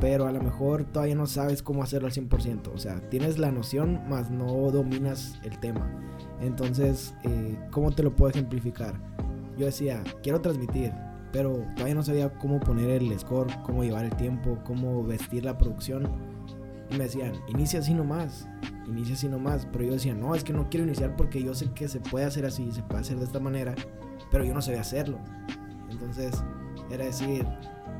pero 0.00 0.26
a 0.26 0.32
lo 0.32 0.40
mejor 0.40 0.84
todavía 0.84 1.14
no 1.14 1.26
sabes 1.26 1.62
cómo 1.62 1.82
hacerlo 1.82 2.08
al 2.08 2.14
100%. 2.14 2.72
O 2.74 2.78
sea, 2.78 3.00
tienes 3.10 3.38
la 3.38 3.52
noción, 3.52 4.00
más 4.08 4.30
no 4.30 4.70
dominas 4.70 5.38
el 5.44 5.58
tema. 5.60 5.88
Entonces, 6.40 7.14
eh, 7.22 7.56
¿cómo 7.70 7.92
te 7.92 8.02
lo 8.02 8.16
puedo 8.16 8.30
ejemplificar? 8.30 8.94
Yo 9.56 9.66
decía, 9.66 10.02
quiero 10.22 10.40
transmitir, 10.40 10.92
pero 11.32 11.64
todavía 11.74 11.94
no 11.94 12.02
sabía 12.02 12.30
cómo 12.38 12.60
poner 12.60 13.02
el 13.02 13.18
score, 13.18 13.48
cómo 13.64 13.82
llevar 13.82 14.04
el 14.04 14.14
tiempo, 14.16 14.58
cómo 14.64 15.02
vestir 15.02 15.44
la 15.44 15.56
producción. 15.56 16.08
Y 16.90 16.96
me 16.96 17.04
decían, 17.04 17.32
inicia 17.48 17.80
así 17.80 17.94
nomás, 17.94 18.48
inicia 18.86 19.14
así 19.14 19.28
nomás. 19.28 19.66
Pero 19.72 19.84
yo 19.84 19.92
decía, 19.94 20.14
no, 20.14 20.34
es 20.34 20.44
que 20.44 20.52
no 20.52 20.68
quiero 20.68 20.84
iniciar 20.84 21.16
porque 21.16 21.42
yo 21.42 21.54
sé 21.54 21.70
que 21.72 21.88
se 21.88 22.00
puede 22.00 22.26
hacer 22.26 22.44
así, 22.44 22.70
se 22.70 22.82
puede 22.82 23.00
hacer 23.00 23.16
de 23.16 23.24
esta 23.24 23.40
manera, 23.40 23.74
pero 24.30 24.44
yo 24.44 24.52
no 24.52 24.60
sabía 24.60 24.82
hacerlo. 24.82 25.18
Entonces, 25.90 26.44
era 26.90 27.06
decir, 27.06 27.46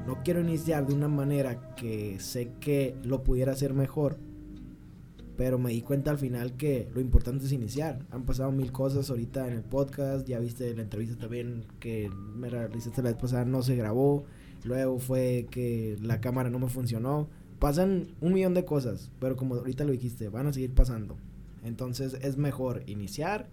no 0.06 0.22
quiero 0.22 0.40
iniciar 0.40 0.86
de 0.86 0.94
una 0.94 1.08
manera 1.08 1.74
que 1.74 2.18
sé 2.20 2.52
que 2.60 2.96
lo 3.02 3.22
pudiera 3.22 3.52
hacer 3.52 3.72
mejor, 3.72 4.18
pero 5.42 5.58
me 5.58 5.72
di 5.72 5.82
cuenta 5.82 6.12
al 6.12 6.18
final 6.18 6.56
que 6.56 6.88
lo 6.94 7.00
importante 7.00 7.46
es 7.46 7.50
iniciar. 7.50 8.06
Han 8.12 8.22
pasado 8.22 8.52
mil 8.52 8.70
cosas 8.70 9.10
ahorita 9.10 9.48
en 9.48 9.54
el 9.54 9.64
podcast, 9.64 10.24
ya 10.24 10.38
viste 10.38 10.72
la 10.72 10.82
entrevista 10.82 11.16
también 11.16 11.64
que 11.80 12.08
me 12.36 12.48
realizaste 12.48 13.02
la 13.02 13.10
vez 13.10 13.18
pasada, 13.20 13.44
no 13.44 13.60
se 13.64 13.74
grabó, 13.74 14.22
luego 14.62 15.00
fue 15.00 15.48
que 15.50 15.98
la 16.00 16.20
cámara 16.20 16.48
no 16.48 16.60
me 16.60 16.68
funcionó. 16.68 17.28
Pasan 17.58 18.14
un 18.20 18.34
millón 18.34 18.54
de 18.54 18.64
cosas, 18.64 19.10
pero 19.18 19.34
como 19.34 19.56
ahorita 19.56 19.82
lo 19.82 19.90
dijiste, 19.90 20.28
van 20.28 20.46
a 20.46 20.52
seguir 20.52 20.74
pasando. 20.74 21.16
Entonces 21.64 22.16
es 22.22 22.36
mejor 22.36 22.84
iniciar 22.86 23.48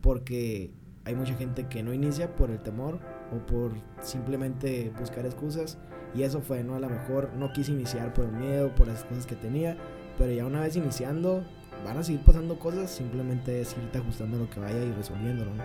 porque 0.00 0.72
hay 1.04 1.14
mucha 1.14 1.36
gente 1.36 1.68
que 1.68 1.84
no 1.84 1.94
inicia 1.94 2.34
por 2.34 2.50
el 2.50 2.58
temor 2.58 2.98
o 3.32 3.46
por 3.46 3.70
simplemente 4.02 4.92
buscar 4.98 5.24
excusas. 5.24 5.78
Y 6.16 6.22
eso 6.22 6.40
fue, 6.40 6.64
¿no? 6.64 6.74
A 6.74 6.80
lo 6.80 6.88
mejor 6.88 7.30
no 7.36 7.52
quise 7.52 7.70
iniciar 7.70 8.12
por 8.12 8.24
el 8.24 8.32
miedo, 8.32 8.74
por 8.74 8.88
las 8.88 9.04
cosas 9.04 9.24
que 9.24 9.36
tenía. 9.36 9.76
Pero 10.18 10.32
ya 10.32 10.44
una 10.44 10.60
vez 10.60 10.76
iniciando, 10.76 11.44
van 11.84 11.98
a 11.98 12.02
seguir 12.02 12.22
pasando 12.22 12.58
cosas. 12.58 12.90
Simplemente 12.90 13.60
es 13.60 13.76
irte 13.76 13.98
ajustando 13.98 14.38
lo 14.38 14.50
que 14.50 14.60
vaya 14.60 14.82
y 14.82 14.92
resolviéndolo, 14.92 15.54
¿no? 15.54 15.62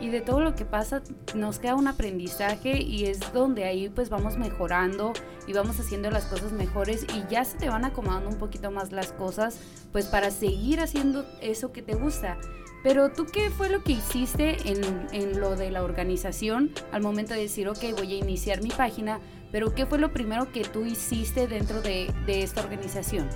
Y 0.00 0.10
de 0.10 0.20
todo 0.20 0.40
lo 0.40 0.56
que 0.56 0.64
pasa 0.64 1.02
nos 1.34 1.60
queda 1.60 1.76
un 1.76 1.86
aprendizaje 1.86 2.82
y 2.82 3.04
es 3.04 3.32
donde 3.32 3.64
ahí 3.64 3.88
pues 3.88 4.10
vamos 4.10 4.36
mejorando 4.36 5.12
y 5.46 5.52
vamos 5.52 5.78
haciendo 5.78 6.10
las 6.10 6.24
cosas 6.24 6.50
mejores 6.52 7.06
y 7.14 7.30
ya 7.30 7.44
se 7.44 7.58
te 7.58 7.68
van 7.68 7.84
acomodando 7.84 8.28
un 8.28 8.36
poquito 8.36 8.72
más 8.72 8.90
las 8.90 9.12
cosas 9.12 9.58
pues 9.92 10.06
para 10.06 10.32
seguir 10.32 10.80
haciendo 10.80 11.24
eso 11.40 11.72
que 11.72 11.80
te 11.80 11.94
gusta. 11.94 12.36
Pero 12.84 13.10
tú, 13.10 13.24
¿qué 13.24 13.48
fue 13.48 13.70
lo 13.70 13.82
que 13.82 13.92
hiciste 13.92 14.58
en, 14.66 15.40
lo 15.40 15.56
de 15.56 15.70
la 15.70 15.82
organización 15.82 16.70
al 16.92 17.00
momento 17.00 17.32
de 17.32 17.40
decir, 17.40 17.66
ok, 17.66 17.78
voy 17.96 18.12
a 18.12 18.16
iniciar 18.18 18.62
mi 18.62 18.68
página? 18.68 19.20
Pero 19.50 19.74
¿qué 19.74 19.86
fue 19.86 19.98
lo 19.98 20.12
primero 20.12 20.52
que 20.52 20.64
tú 20.64 20.84
hiciste 20.84 21.46
dentro 21.46 21.80
de, 21.80 22.12
esta 22.26 22.60
organización? 22.60 23.26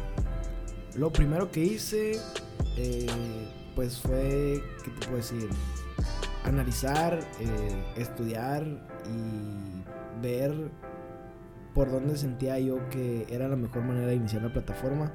Lo 0.99 1.13
primero 1.13 1.51
que 1.53 1.61
hice, 1.61 2.19
eh, 2.77 3.07
pues 3.77 4.01
fue, 4.01 4.61
¿qué 4.83 4.91
te 4.91 5.07
puedo 5.07 5.17
decir? 5.19 5.49
Analizar, 6.45 7.21
eh, 7.41 7.85
estudiar 7.97 8.67
y 9.07 10.21
ver 10.21 10.53
por 11.73 11.91
dónde 11.91 12.17
sentía 12.17 12.59
yo 12.59 12.89
que 12.91 13.27
era 13.31 13.47
la 13.47 13.55
mejor 13.55 13.85
manera 13.85 14.09
de 14.09 14.17
iniciar 14.17 14.43
la 14.43 14.53
plataforma 14.53 15.13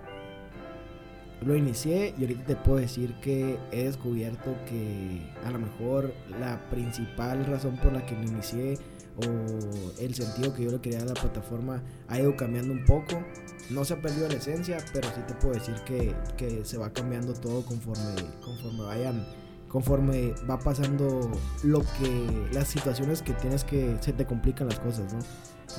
lo 1.45 1.55
inicié 1.55 2.13
y 2.17 2.21
ahorita 2.21 2.45
te 2.45 2.55
puedo 2.55 2.79
decir 2.79 3.13
que 3.21 3.57
he 3.71 3.83
descubierto 3.85 4.55
que 4.65 5.21
a 5.45 5.51
lo 5.51 5.59
mejor 5.59 6.13
la 6.39 6.59
principal 6.69 7.45
razón 7.45 7.77
por 7.77 7.93
la 7.93 8.05
que 8.05 8.15
lo 8.15 8.23
inicié 8.23 8.77
o 9.17 9.99
el 9.99 10.13
sentido 10.15 10.53
que 10.53 10.63
yo 10.63 10.71
le 10.71 10.79
quería 10.79 11.01
a 11.01 11.05
la 11.05 11.13
plataforma 11.13 11.81
ha 12.07 12.19
ido 12.19 12.35
cambiando 12.35 12.73
un 12.73 12.85
poco. 12.85 13.23
No 13.69 13.85
se 13.85 13.93
ha 13.93 14.01
perdido 14.01 14.27
la 14.27 14.35
esencia, 14.35 14.77
pero 14.91 15.07
sí 15.09 15.21
te 15.27 15.33
puedo 15.35 15.53
decir 15.53 15.75
que, 15.85 16.15
que 16.37 16.65
se 16.65 16.77
va 16.77 16.91
cambiando 16.91 17.33
todo 17.33 17.65
conforme, 17.65 18.15
conforme 18.43 18.83
vayan, 18.83 19.25
conforme 19.69 20.35
va 20.49 20.59
pasando 20.59 21.31
lo 21.63 21.79
que, 21.79 22.49
las 22.51 22.67
situaciones 22.67 23.21
que 23.21 23.33
tienes 23.33 23.63
que, 23.63 23.97
se 24.01 24.13
te 24.13 24.25
complican 24.25 24.67
las 24.67 24.79
cosas, 24.79 25.13
¿no? 25.13 25.19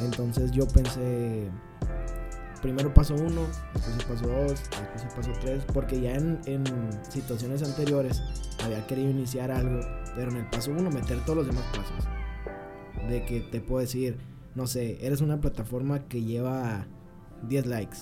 Entonces 0.05 0.51
yo 0.51 0.67
pensé, 0.67 1.49
primero 2.61 2.93
paso 2.93 3.15
uno, 3.15 3.43
después 3.75 4.21
paso 4.21 4.27
dos, 4.27 4.63
después 4.93 5.15
paso 5.15 5.33
tres, 5.41 5.65
porque 5.73 6.01
ya 6.01 6.15
en, 6.15 6.41
situaciones 7.09 7.63
anteriores 7.63 8.23
había 8.65 8.85
querido 8.87 9.11
iniciar 9.11 9.51
algo, 9.51 9.81
pero 10.17 10.31
en 10.31 10.39
el 10.39 10.51
paso 10.51 10.73
uno 10.73 10.91
meter 10.91 11.21
todos 11.25 11.39
los 11.39 11.47
demás 11.47 11.65
pasos. 11.77 12.09
De 13.09 13.25
que 13.27 13.43
te 13.43 13.61
puedo 13.61 13.81
decir, 13.81 14.17
no 14.55 14.67
sé, 14.67 15.07
eres 15.07 15.21
una 15.21 15.41
plataforma 15.41 16.09
que 16.09 16.23
lleva 16.23 16.87
10 17.45 17.67
likes 17.67 17.99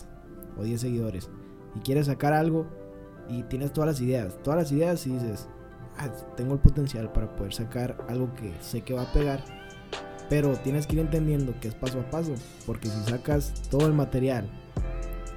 o 0.56 0.64
10 0.64 0.80
seguidores 0.80 1.30
y 1.74 1.80
quieres 1.80 2.06
sacar 2.06 2.32
algo 2.32 2.66
y 3.28 3.42
tienes 3.44 3.72
todas 3.72 3.88
las 3.88 4.00
ideas, 4.00 4.38
todas 4.42 4.58
las 4.60 4.72
ideas 4.72 5.06
y 5.06 5.12
dices, 5.12 5.48
ah, 5.98 6.08
tengo 6.36 6.54
el 6.54 6.60
potencial 6.60 7.12
para 7.12 7.34
poder 7.36 7.54
sacar 7.54 8.04
algo 8.08 8.34
que 8.34 8.52
sé 8.60 8.82
que 8.82 8.94
va 8.94 9.02
a 9.02 9.12
pegar 9.12 9.42
pero 10.32 10.56
tienes 10.56 10.86
que 10.86 10.94
ir 10.94 11.00
entendiendo 11.00 11.54
que 11.60 11.68
es 11.68 11.74
paso 11.74 12.00
a 12.00 12.10
paso, 12.10 12.32
porque 12.64 12.88
si 12.88 12.98
sacas 13.02 13.52
todo 13.70 13.86
el 13.86 13.92
material 13.92 14.48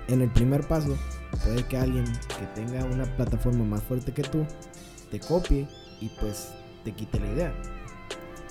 en 0.07 0.21
el 0.21 0.31
primer 0.31 0.65
paso, 0.65 0.95
puede 1.43 1.63
que 1.63 1.77
alguien 1.77 2.05
que 2.05 2.45
tenga 2.55 2.85
una 2.85 3.03
plataforma 3.17 3.65
más 3.65 3.83
fuerte 3.83 4.13
que 4.13 4.21
tú 4.21 4.45
te 5.11 5.19
copie 5.19 5.67
y 5.99 6.07
pues 6.21 6.53
te 6.85 6.93
quite 6.93 7.19
la 7.19 7.27
idea. 7.27 7.53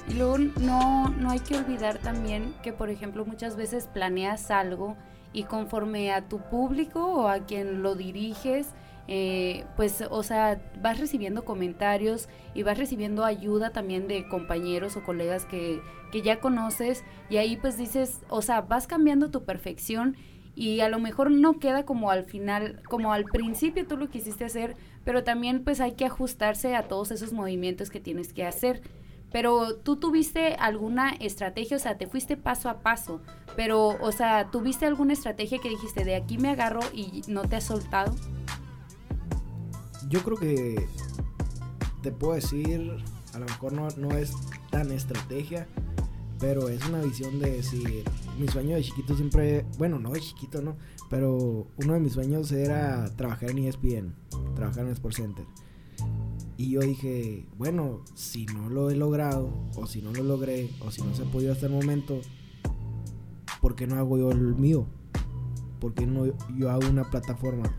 Y 0.06 0.14
luego 0.14 0.36
no, 0.36 1.08
no 1.08 1.30
hay 1.30 1.40
que 1.40 1.56
olvidar 1.56 1.96
también 1.96 2.54
que, 2.62 2.74
por 2.74 2.90
ejemplo, 2.90 3.24
muchas 3.24 3.56
veces 3.56 3.88
planeas 3.90 4.50
algo 4.50 4.98
y 5.34 5.42
conforme 5.42 6.12
a 6.12 6.26
tu 6.28 6.38
público 6.38 7.04
o 7.04 7.28
a 7.28 7.40
quien 7.40 7.82
lo 7.82 7.94
diriges, 7.96 8.68
eh, 9.06 9.66
pues, 9.76 10.02
o 10.08 10.22
sea, 10.22 10.62
vas 10.80 10.98
recibiendo 10.98 11.44
comentarios 11.44 12.28
y 12.54 12.62
vas 12.62 12.78
recibiendo 12.78 13.24
ayuda 13.24 13.70
también 13.70 14.08
de 14.08 14.26
compañeros 14.28 14.96
o 14.96 15.02
colegas 15.02 15.44
que, 15.44 15.82
que 16.10 16.22
ya 16.22 16.40
conoces 16.40 17.04
y 17.28 17.36
ahí 17.36 17.56
pues 17.56 17.76
dices, 17.76 18.22
o 18.28 18.40
sea, 18.40 18.62
vas 18.62 18.86
cambiando 18.86 19.30
tu 19.30 19.44
perfección 19.44 20.16
y 20.54 20.80
a 20.80 20.88
lo 20.88 21.00
mejor 21.00 21.30
no 21.30 21.58
queda 21.58 21.84
como 21.84 22.10
al 22.10 22.24
final, 22.24 22.80
como 22.88 23.12
al 23.12 23.24
principio 23.24 23.86
tú 23.86 23.96
lo 23.96 24.08
quisiste 24.08 24.44
hacer, 24.44 24.76
pero 25.04 25.24
también 25.24 25.64
pues 25.64 25.80
hay 25.80 25.92
que 25.92 26.06
ajustarse 26.06 26.76
a 26.76 26.86
todos 26.88 27.10
esos 27.10 27.32
movimientos 27.32 27.90
que 27.90 28.00
tienes 28.00 28.32
que 28.32 28.46
hacer. 28.46 28.80
Pero 29.34 29.76
tú 29.76 29.96
tuviste 29.96 30.54
alguna 30.54 31.10
estrategia, 31.10 31.76
o 31.76 31.80
sea, 31.80 31.98
te 31.98 32.06
fuiste 32.06 32.38
paso 32.38 32.70
a 32.70 32.78
paso, 32.78 33.20
pero, 33.54 33.98
o 34.00 34.12
sea, 34.12 34.50
tuviste 34.50 34.86
alguna 34.86 35.12
estrategia 35.12 35.58
que 35.58 35.68
dijiste, 35.68 36.04
de 36.04 36.16
aquí 36.16 36.38
me 36.38 36.48
agarro 36.48 36.80
y 36.94 37.22
no 37.28 37.42
te 37.42 37.56
has 37.56 37.64
soltado 37.64 38.14
yo 40.08 40.22
creo 40.22 40.36
que 40.36 40.86
te 42.02 42.12
puedo 42.12 42.34
decir, 42.34 42.92
a 43.32 43.38
lo 43.38 43.46
mejor 43.46 43.72
no, 43.72 43.88
no 43.96 44.16
es 44.16 44.32
tan 44.70 44.92
estrategia, 44.92 45.66
pero 46.38 46.68
es 46.68 46.86
una 46.86 47.00
visión 47.00 47.38
de 47.40 47.50
decir, 47.50 48.04
mi 48.38 48.48
sueño 48.48 48.76
de 48.76 48.82
chiquito 48.82 49.16
siempre, 49.16 49.64
bueno, 49.78 49.98
no 49.98 50.10
de 50.10 50.20
chiquito, 50.20 50.60
¿no? 50.60 50.76
Pero 51.10 51.66
uno 51.76 51.94
de 51.94 52.00
mis 52.00 52.12
sueños 52.12 52.52
era 52.52 53.10
trabajar 53.16 53.50
en 53.50 53.58
ESPN, 53.58 54.14
trabajar 54.54 54.84
en 54.84 54.92
Sports 54.92 55.16
Center. 55.16 55.44
Y 56.56 56.70
yo 56.70 56.80
dije, 56.80 57.46
bueno, 57.56 58.02
si 58.14 58.46
no 58.46 58.68
lo 58.68 58.90
he 58.90 58.96
logrado, 58.96 59.52
o 59.76 59.86
si 59.86 60.02
no 60.02 60.12
lo 60.12 60.22
logré, 60.22 60.70
o 60.80 60.90
si 60.90 61.02
no 61.02 61.14
se 61.14 61.22
ha 61.22 61.26
podido 61.26 61.52
hasta 61.52 61.66
el 61.66 61.72
momento, 61.72 62.20
¿por 63.60 63.74
qué 63.74 63.86
no 63.86 63.96
hago 63.96 64.18
yo 64.18 64.30
el 64.30 64.54
mío? 64.54 64.86
¿Por 65.80 65.94
qué 65.94 66.06
no 66.06 66.26
yo 66.56 66.70
hago 66.70 66.88
una 66.88 67.10
plataforma 67.10 67.74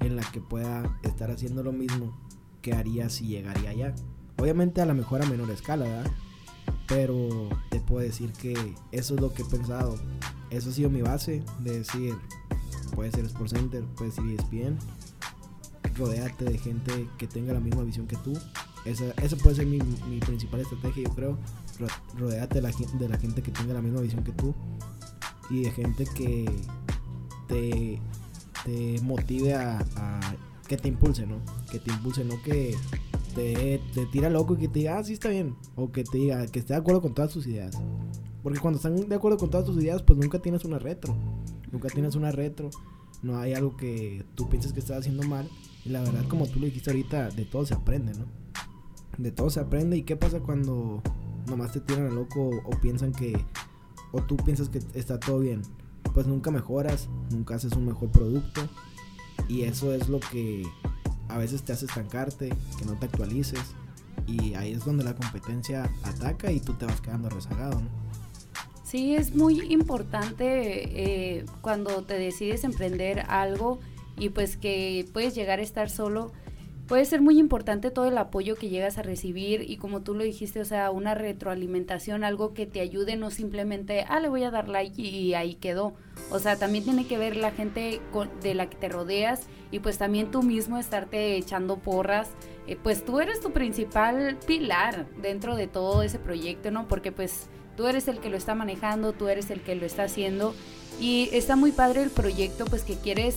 en 0.00 0.16
la 0.16 0.22
que 0.30 0.40
pueda 0.40 0.98
estar 1.02 1.30
haciendo 1.30 1.62
lo 1.62 1.72
mismo 1.72 2.16
que 2.62 2.72
haría 2.72 3.08
si 3.08 3.26
llegaría 3.26 3.70
allá. 3.70 3.94
Obviamente 4.38 4.80
a 4.80 4.86
lo 4.86 4.94
mejor 4.94 5.22
a 5.22 5.26
menor 5.26 5.50
escala, 5.50 5.84
¿verdad? 5.84 6.10
Pero 6.86 7.48
te 7.70 7.80
puedo 7.80 8.00
decir 8.00 8.32
que 8.32 8.54
eso 8.92 9.14
es 9.14 9.20
lo 9.20 9.32
que 9.32 9.42
he 9.42 9.44
pensado. 9.44 9.96
Eso 10.50 10.70
ha 10.70 10.72
sido 10.72 10.90
mi 10.90 11.02
base 11.02 11.42
de 11.60 11.78
decir, 11.78 12.14
puede 12.94 13.10
ser 13.10 13.24
Sports 13.26 13.52
Center, 13.52 13.84
puede 13.96 14.10
ser 14.10 14.24
ESPN. 14.26 14.78
Rodéate 15.98 16.44
de 16.44 16.58
gente 16.58 17.08
que 17.18 17.26
tenga 17.26 17.52
la 17.52 17.60
misma 17.60 17.82
visión 17.82 18.06
que 18.06 18.16
tú. 18.16 18.32
Esa, 18.84 19.10
esa 19.22 19.36
puede 19.36 19.56
ser 19.56 19.66
mi, 19.66 19.78
mi, 20.08 20.20
principal 20.20 20.60
estrategia, 20.60 21.04
yo 21.04 21.14
creo. 21.14 21.38
Rodéate 22.16 22.56
de 22.56 22.62
la, 22.62 22.70
de 22.70 23.08
la 23.08 23.18
gente 23.18 23.42
que 23.42 23.50
tenga 23.50 23.74
la 23.74 23.82
misma 23.82 24.00
visión 24.00 24.22
que 24.22 24.32
tú. 24.32 24.54
Y 25.50 25.62
de 25.62 25.70
gente 25.70 26.04
que 26.14 26.50
te 27.48 28.00
te 28.64 29.00
motive 29.02 29.54
a, 29.54 29.84
que 30.66 30.76
te 30.76 30.88
impulse, 30.88 31.26
¿no? 31.26 31.40
Que 31.70 31.78
te 31.78 31.90
impulse, 31.90 32.24
no 32.24 32.40
que 32.42 32.76
te, 33.34 33.80
te 33.94 34.06
tira 34.06 34.28
loco 34.28 34.54
y 34.54 34.58
que 34.58 34.68
te 34.68 34.80
diga, 34.80 34.98
ah, 34.98 35.04
sí 35.04 35.14
está 35.14 35.28
bien. 35.28 35.56
O 35.76 35.90
que 35.90 36.04
te 36.04 36.18
diga 36.18 36.46
que 36.46 36.58
esté 36.58 36.74
de 36.74 36.80
acuerdo 36.80 37.00
con 37.00 37.14
todas 37.14 37.32
tus 37.32 37.46
ideas. 37.46 37.78
Porque 38.42 38.58
cuando 38.58 38.76
están 38.76 39.08
de 39.08 39.14
acuerdo 39.14 39.38
con 39.38 39.50
todas 39.50 39.66
tus 39.66 39.82
ideas, 39.82 40.02
pues 40.02 40.18
nunca 40.18 40.38
tienes 40.38 40.64
una 40.64 40.78
retro. 40.78 41.16
Nunca 41.72 41.88
tienes 41.88 42.14
una 42.14 42.30
retro. 42.30 42.70
No 43.22 43.38
hay 43.38 43.54
algo 43.54 43.76
que 43.76 44.24
tú 44.34 44.48
pienses 44.48 44.72
que 44.72 44.80
estás 44.80 44.98
haciendo 44.98 45.26
mal. 45.26 45.48
Y 45.88 45.90
la 45.90 46.02
verdad, 46.02 46.28
como 46.28 46.46
tú 46.46 46.60
lo 46.60 46.66
dijiste 46.66 46.90
ahorita, 46.90 47.30
de 47.30 47.46
todo 47.46 47.64
se 47.64 47.72
aprende, 47.72 48.12
¿no? 48.12 48.26
De 49.16 49.30
todo 49.30 49.48
se 49.48 49.58
aprende. 49.58 49.96
¿Y 49.96 50.02
qué 50.02 50.16
pasa 50.16 50.38
cuando 50.38 51.02
nomás 51.46 51.72
te 51.72 51.80
tiran 51.80 52.08
a 52.08 52.10
loco 52.10 52.50
o 52.62 52.70
piensan 52.82 53.12
que... 53.12 53.42
O 54.12 54.22
tú 54.22 54.36
piensas 54.36 54.68
que 54.68 54.82
está 54.92 55.18
todo 55.18 55.38
bien? 55.38 55.62
Pues 56.12 56.26
nunca 56.26 56.50
mejoras, 56.50 57.08
nunca 57.30 57.54
haces 57.54 57.72
un 57.72 57.86
mejor 57.86 58.10
producto. 58.10 58.68
Y 59.48 59.62
eso 59.62 59.94
es 59.94 60.10
lo 60.10 60.20
que 60.20 60.62
a 61.28 61.38
veces 61.38 61.62
te 61.62 61.72
hace 61.72 61.86
estancarte, 61.86 62.50
que 62.78 62.84
no 62.84 62.92
te 62.98 63.06
actualices. 63.06 63.74
Y 64.26 64.52
ahí 64.56 64.72
es 64.72 64.84
donde 64.84 65.04
la 65.04 65.16
competencia 65.16 65.90
ataca 66.02 66.52
y 66.52 66.60
tú 66.60 66.74
te 66.74 66.84
vas 66.84 67.00
quedando 67.00 67.30
rezagado, 67.30 67.80
¿no? 67.80 67.88
Sí, 68.84 69.14
es 69.14 69.34
muy 69.34 69.72
importante 69.72 71.38
eh, 71.38 71.46
cuando 71.62 72.02
te 72.02 72.18
decides 72.18 72.64
emprender 72.64 73.20
algo 73.28 73.80
y 74.18 74.30
pues 74.30 74.56
que 74.56 75.06
puedes 75.12 75.34
llegar 75.34 75.58
a 75.58 75.62
estar 75.62 75.90
solo. 75.90 76.32
Puede 76.86 77.04
ser 77.04 77.20
muy 77.20 77.38
importante 77.38 77.90
todo 77.90 78.06
el 78.06 78.16
apoyo 78.16 78.56
que 78.56 78.70
llegas 78.70 78.96
a 78.96 79.02
recibir 79.02 79.70
y 79.70 79.76
como 79.76 80.00
tú 80.00 80.14
lo 80.14 80.24
dijiste, 80.24 80.58
o 80.58 80.64
sea, 80.64 80.90
una 80.90 81.14
retroalimentación, 81.14 82.24
algo 82.24 82.54
que 82.54 82.64
te 82.64 82.80
ayude, 82.80 83.16
no 83.16 83.30
simplemente, 83.30 84.06
ah, 84.08 84.20
le 84.20 84.30
voy 84.30 84.42
a 84.44 84.50
dar 84.50 84.70
like 84.70 85.00
y, 85.00 85.34
ahí 85.34 85.54
quedó. 85.56 85.92
O 86.30 86.38
sea, 86.38 86.56
también 86.56 86.84
tiene 86.84 87.06
que 87.06 87.18
ver 87.18 87.36
la 87.36 87.50
gente 87.50 88.00
de 88.42 88.54
la 88.54 88.70
que 88.70 88.76
te 88.76 88.88
rodeas 88.88 89.42
y 89.70 89.80
pues 89.80 89.98
también 89.98 90.30
tú 90.30 90.42
mismo 90.42 90.78
estarte 90.78 91.36
echando 91.36 91.76
porras. 91.76 92.30
Eh, 92.66 92.78
pues 92.82 93.04
tú 93.04 93.20
eres 93.20 93.40
tu 93.42 93.52
principal 93.52 94.38
pilar 94.46 95.06
dentro 95.20 95.56
de 95.56 95.66
todo 95.66 96.02
ese 96.02 96.18
proyecto, 96.18 96.70
¿no? 96.70 96.88
Porque 96.88 97.12
pues 97.12 97.48
tú 97.76 97.86
eres 97.86 98.08
el 98.08 98.18
que 98.18 98.30
lo 98.30 98.38
está 98.38 98.54
manejando, 98.54 99.12
tú 99.12 99.28
eres 99.28 99.50
el 99.50 99.60
que 99.60 99.74
lo 99.74 99.84
está 99.84 100.04
haciendo 100.04 100.54
y 101.00 101.28
está 101.32 101.54
muy 101.54 101.70
padre 101.70 102.02
el 102.02 102.10
proyecto 102.10 102.64
pues 102.64 102.82
que 102.82 102.94
quieres 102.96 103.36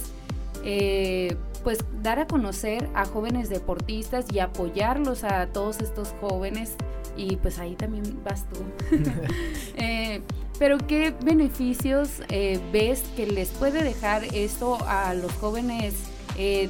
eh, 0.63 1.35
pues 1.63 1.79
dar 2.01 2.19
a 2.19 2.27
conocer 2.27 2.89
a 2.93 3.05
jóvenes 3.05 3.49
deportistas 3.49 4.25
y 4.33 4.39
apoyarlos 4.39 5.23
a 5.23 5.47
todos 5.47 5.79
estos 5.79 6.13
jóvenes 6.19 6.75
y 7.15 7.35
pues 7.37 7.59
ahí 7.59 7.75
también 7.75 8.03
vas 8.23 8.45
tú. 8.49 8.59
Eh, 9.77 10.21
pero 10.59 10.77
¿qué 10.77 11.15
beneficios 11.25 12.21
eh, 12.29 12.59
ves 12.71 13.03
que 13.15 13.25
les 13.25 13.49
puede 13.49 13.83
dejar 13.83 14.23
esto 14.35 14.77
a 14.85 15.13
los 15.15 15.31
jóvenes 15.33 15.95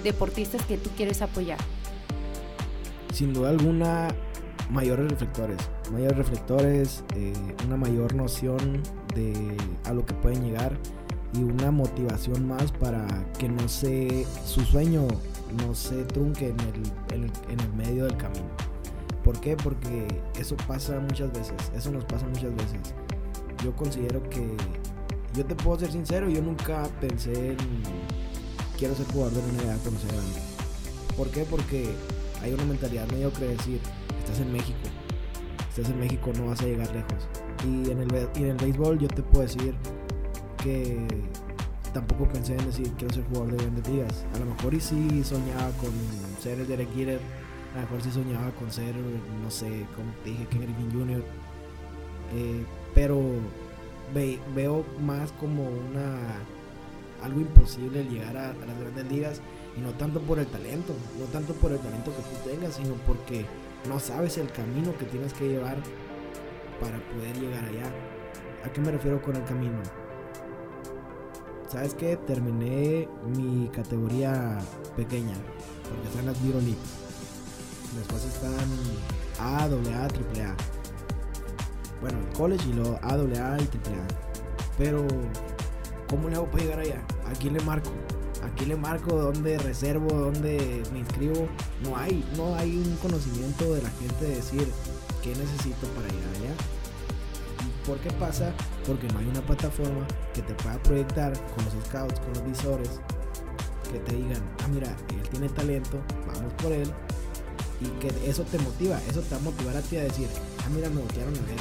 deportistas 0.04 0.64
que 0.66 0.78
tú 0.78 0.90
quieres 0.96 1.22
apoyar? 1.22 1.58
Sin 3.14 3.34
duda 3.34 3.50
alguna 3.50 4.10
mayores 4.70 5.10
reflectores, 5.10 5.58
mayores 5.92 6.18
reflectores, 6.18 7.04
una 7.66 7.78
mayor 7.78 8.16
noción 8.16 8.82
de 9.14 9.58
a 9.86 9.94
lo 9.94 10.06
que 10.06 10.14
pueden 10.14 10.44
llegar 10.44 10.78
y 11.34 11.44
una 11.44 11.72
motivación 11.72 12.48
más 12.48 12.72
para 12.72 13.06
que 13.38 13.48
no 13.48 13.68
se 13.68 14.26
su 14.46 14.62
sueño 14.62 15.08
no 15.66 15.76
se 15.76 16.04
trunque 16.06 16.50
en 16.50 16.60
el, 16.60 17.32
en 17.50 17.60
el 17.60 17.74
medio 17.74 18.06
del 18.06 18.18
camino. 18.18 18.48
¿Por 19.24 19.40
qué? 19.40 19.56
Porque 19.56 20.08
eso 20.40 20.56
pasa 20.68 21.00
muchas 21.00 21.32
veces, 21.32 21.54
eso 21.76 21.92
nos 21.92 22.06
pasa 22.06 22.26
muchas 22.28 22.56
veces. 22.56 22.80
Yo 23.64 23.76
considero 23.76 24.28
que, 24.30 24.56
yo 25.36 25.46
te 25.46 25.56
puedo 25.56 25.80
ser 25.80 25.92
sincero, 25.92 26.30
yo 26.30 26.42
nunca 26.42 26.88
pensé 27.00 27.52
en 27.52 27.58
quiero 28.78 28.96
ser 28.96 29.06
jugador 29.14 29.34
de 29.34 29.52
una 29.52 29.64
edad 29.64 29.78
cuando 29.84 30.00
sea 30.00 30.12
grande. 30.12 30.40
¿Por 31.16 31.30
qué? 31.30 31.46
Porque 31.48 31.94
hay 32.42 32.54
una 32.54 32.66
mentalidad 32.66 33.08
mediocre 33.12 33.48
de 33.48 33.58
decir, 33.58 33.80
estás 34.20 34.40
en 34.40 34.52
México. 34.52 34.80
Estás 35.70 35.92
en 35.92 36.00
México, 36.00 36.32
no 36.36 36.48
vas 36.48 36.62
a 36.62 36.66
llegar 36.66 36.90
lejos. 36.96 37.28
Y 37.64 37.92
en 37.92 38.00
el, 38.00 38.30
en 38.36 38.46
el 38.48 38.58
béisbol 38.58 38.98
yo 38.98 39.08
te 39.08 39.22
puedo 39.22 39.44
decir 39.44 39.76
que 40.64 41.08
tampoco 41.94 42.26
pensé 42.28 42.56
en 42.56 42.66
decir 42.66 42.92
quiero 42.98 43.14
ser 43.14 43.24
jugador 43.26 43.52
de 43.52 43.58
grandes 43.58 43.88
ligas. 43.90 44.26
A 44.36 44.40
lo 44.40 44.46
mejor 44.46 44.74
y 44.74 44.80
sí 44.80 45.24
soñaba 45.24 45.70
con 45.80 45.92
ser 46.42 46.60
el 46.60 46.68
Derek 46.68 46.94
Jeter. 46.94 47.20
A 47.74 47.76
lo 47.76 47.82
mejor 47.82 48.02
sí 48.02 48.12
soñaba 48.12 48.52
con 48.52 48.72
ser, 48.72 48.94
no 48.96 49.50
sé, 49.50 49.86
como 49.96 50.12
te 50.24 50.32
dije, 50.32 50.46
Ken 50.48 50.62
Griffin 50.62 50.92
Jr. 50.92 51.24
Eh, 52.34 52.66
pero 52.94 53.22
veo 54.56 54.86
más 55.02 55.32
como 55.34 55.64
una 55.64 56.18
algo 57.24 57.40
imposible 57.40 58.04
llegar 58.04 58.36
a, 58.36 58.50
a, 58.50 58.66
las 58.66 58.80
grandes 58.80 59.12
ligas 59.12 59.42
y 59.78 59.82
no 59.82 59.92
tanto 59.92 60.20
por 60.22 60.40
el 60.40 60.48
talento, 60.48 60.94
no 61.20 61.26
tanto 61.26 61.54
por 61.54 61.72
el 61.72 61.78
talento 61.80 62.12
que 62.16 62.22
tú 62.24 62.50
tengas, 62.50 62.76
sino 62.76 62.96
porque 63.08 63.46
no 63.88 64.00
sabes 64.00 64.38
el 64.38 64.52
camino 64.52 64.98
que 64.98 65.06
tienes 65.06 65.34
que 65.34 65.48
llevar 65.48 65.78
para 66.82 66.98
poder 66.98 67.38
llegar 67.40 67.64
allá. 67.64 67.92
¿A 68.66 68.74
qué 68.74 68.82
me 68.82 68.92
refiero 68.92 69.22
con 69.22 69.36
el 69.36 69.44
camino? 69.46 70.01
¿Sabes 71.72 71.94
qué? 71.94 72.18
Terminé 72.18 73.08
mi 73.38 73.70
categoría 73.70 74.60
pequeña, 74.98 75.36
porque 75.88 76.08
están 76.10 76.26
las 76.26 76.42
Little 76.42 76.76
Después 77.96 78.26
están 78.26 78.68
A, 79.40 79.64
AA, 79.64 80.04
AAA. 80.04 80.56
Bueno, 82.02 82.18
el 82.18 82.38
college 82.38 82.68
y 82.68 82.74
luego 82.74 83.00
A, 83.02 83.14
AA 83.14 83.58
y 83.58 83.64
AAA. 83.64 84.08
Pero, 84.78 85.08
¿cómo 86.10 86.28
le 86.28 86.36
hago 86.36 86.48
para 86.48 86.64
llegar 86.64 86.80
allá? 86.80 87.02
¿A 87.26 87.32
quién 87.34 87.54
le 87.54 87.62
marco? 87.62 87.90
aquí 88.44 88.66
le 88.66 88.76
marco 88.76 89.16
dónde 89.16 89.58
reservo, 89.60 90.10
dónde 90.14 90.84
me 90.92 91.00
inscribo. 91.00 91.48
No 91.84 91.96
hay, 91.96 92.26
no 92.36 92.56
hay 92.56 92.76
un 92.76 92.98
conocimiento 92.98 93.74
de 93.74 93.82
la 93.82 93.90
gente 93.92 94.26
de 94.26 94.36
decir 94.36 94.68
qué 95.24 95.30
necesito 95.30 95.88
para 95.96 96.08
llegar 96.10 96.36
allá. 96.36 96.54
¿Y 97.82 97.88
por 97.88 97.98
qué 98.00 98.12
pasa? 98.12 98.54
Porque 98.86 99.08
no 99.08 99.20
hay 99.20 99.28
una 99.28 99.42
plataforma 99.42 100.06
que 100.34 100.42
te 100.42 100.54
pueda 100.54 100.82
proyectar 100.84 101.34
con 101.56 101.66
los 101.66 101.74
scouts, 101.86 102.20
con 102.20 102.34
los 102.34 102.46
visores, 102.46 103.00
que 103.92 104.00
te 104.00 104.16
digan, 104.16 104.42
ah 104.64 104.68
mira, 104.68 104.96
él 105.10 105.30
tiene 105.30 105.50
talento, 105.50 106.00
vamos 106.28 106.54
por 106.62 106.72
él. 106.72 106.92
Y 107.80 107.86
que 108.00 108.30
eso 108.30 108.44
te 108.44 108.60
motiva, 108.60 109.00
eso 109.10 109.22
te 109.22 109.36
va 109.36 109.42
a 109.42 109.44
motivar 109.44 109.76
a 109.76 109.82
ti 109.82 109.98
a 109.98 110.04
decir, 110.04 110.28
ah 110.60 110.70
mira, 110.74 110.90
me 110.90 111.02
voltearon 111.02 111.34
a 111.34 111.42
ver. 111.42 111.60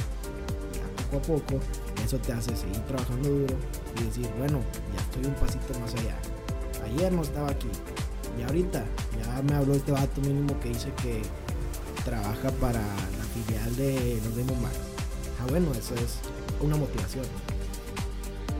Y 0.99 1.17
poco 1.17 1.35
a 1.35 1.39
poco, 1.39 1.61
eso 2.05 2.19
te 2.19 2.33
hace 2.33 2.55
seguir 2.57 2.81
trabajando 2.81 3.29
duro 3.29 3.55
y 3.99 4.05
decir, 4.05 4.29
bueno, 4.39 4.61
ya 4.95 5.01
estoy 5.01 5.25
un 5.25 5.35
pasito 5.35 5.79
más 5.81 5.95
allá 5.95 6.17
ayer 6.85 7.13
no 7.13 7.23
estaba 7.23 7.51
aquí. 7.51 7.69
Y 8.39 8.43
ahorita 8.43 8.85
ya 9.19 9.43
me 9.43 9.55
habló 9.55 9.75
este 9.75 9.93
vato 9.93 10.21
mínimo 10.21 10.59
que 10.61 10.71
dice 10.71 10.93
que 11.03 11.23
trabaja 12.05 12.51
para 12.61 12.81
la 12.81 13.25
filial 13.35 13.77
de 13.77 14.21
los 14.25 14.37
Diamondbacks. 14.37 14.90
Ah, 15.41 15.47
bueno, 15.49 15.73
eso 15.73 15.95
es 15.95 16.19
una 16.61 16.77
motivación. 16.77 17.25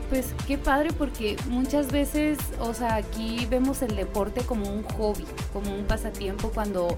Pues 0.09 0.33
qué 0.45 0.57
padre 0.57 0.89
porque 0.97 1.37
muchas 1.47 1.91
veces, 1.91 2.37
o 2.59 2.73
sea, 2.73 2.95
aquí 2.95 3.47
vemos 3.49 3.81
el 3.81 3.95
deporte 3.95 4.41
como 4.41 4.69
un 4.69 4.83
hobby, 4.83 5.25
como 5.53 5.73
un 5.73 5.85
pasatiempo 5.85 6.49
cuando 6.49 6.97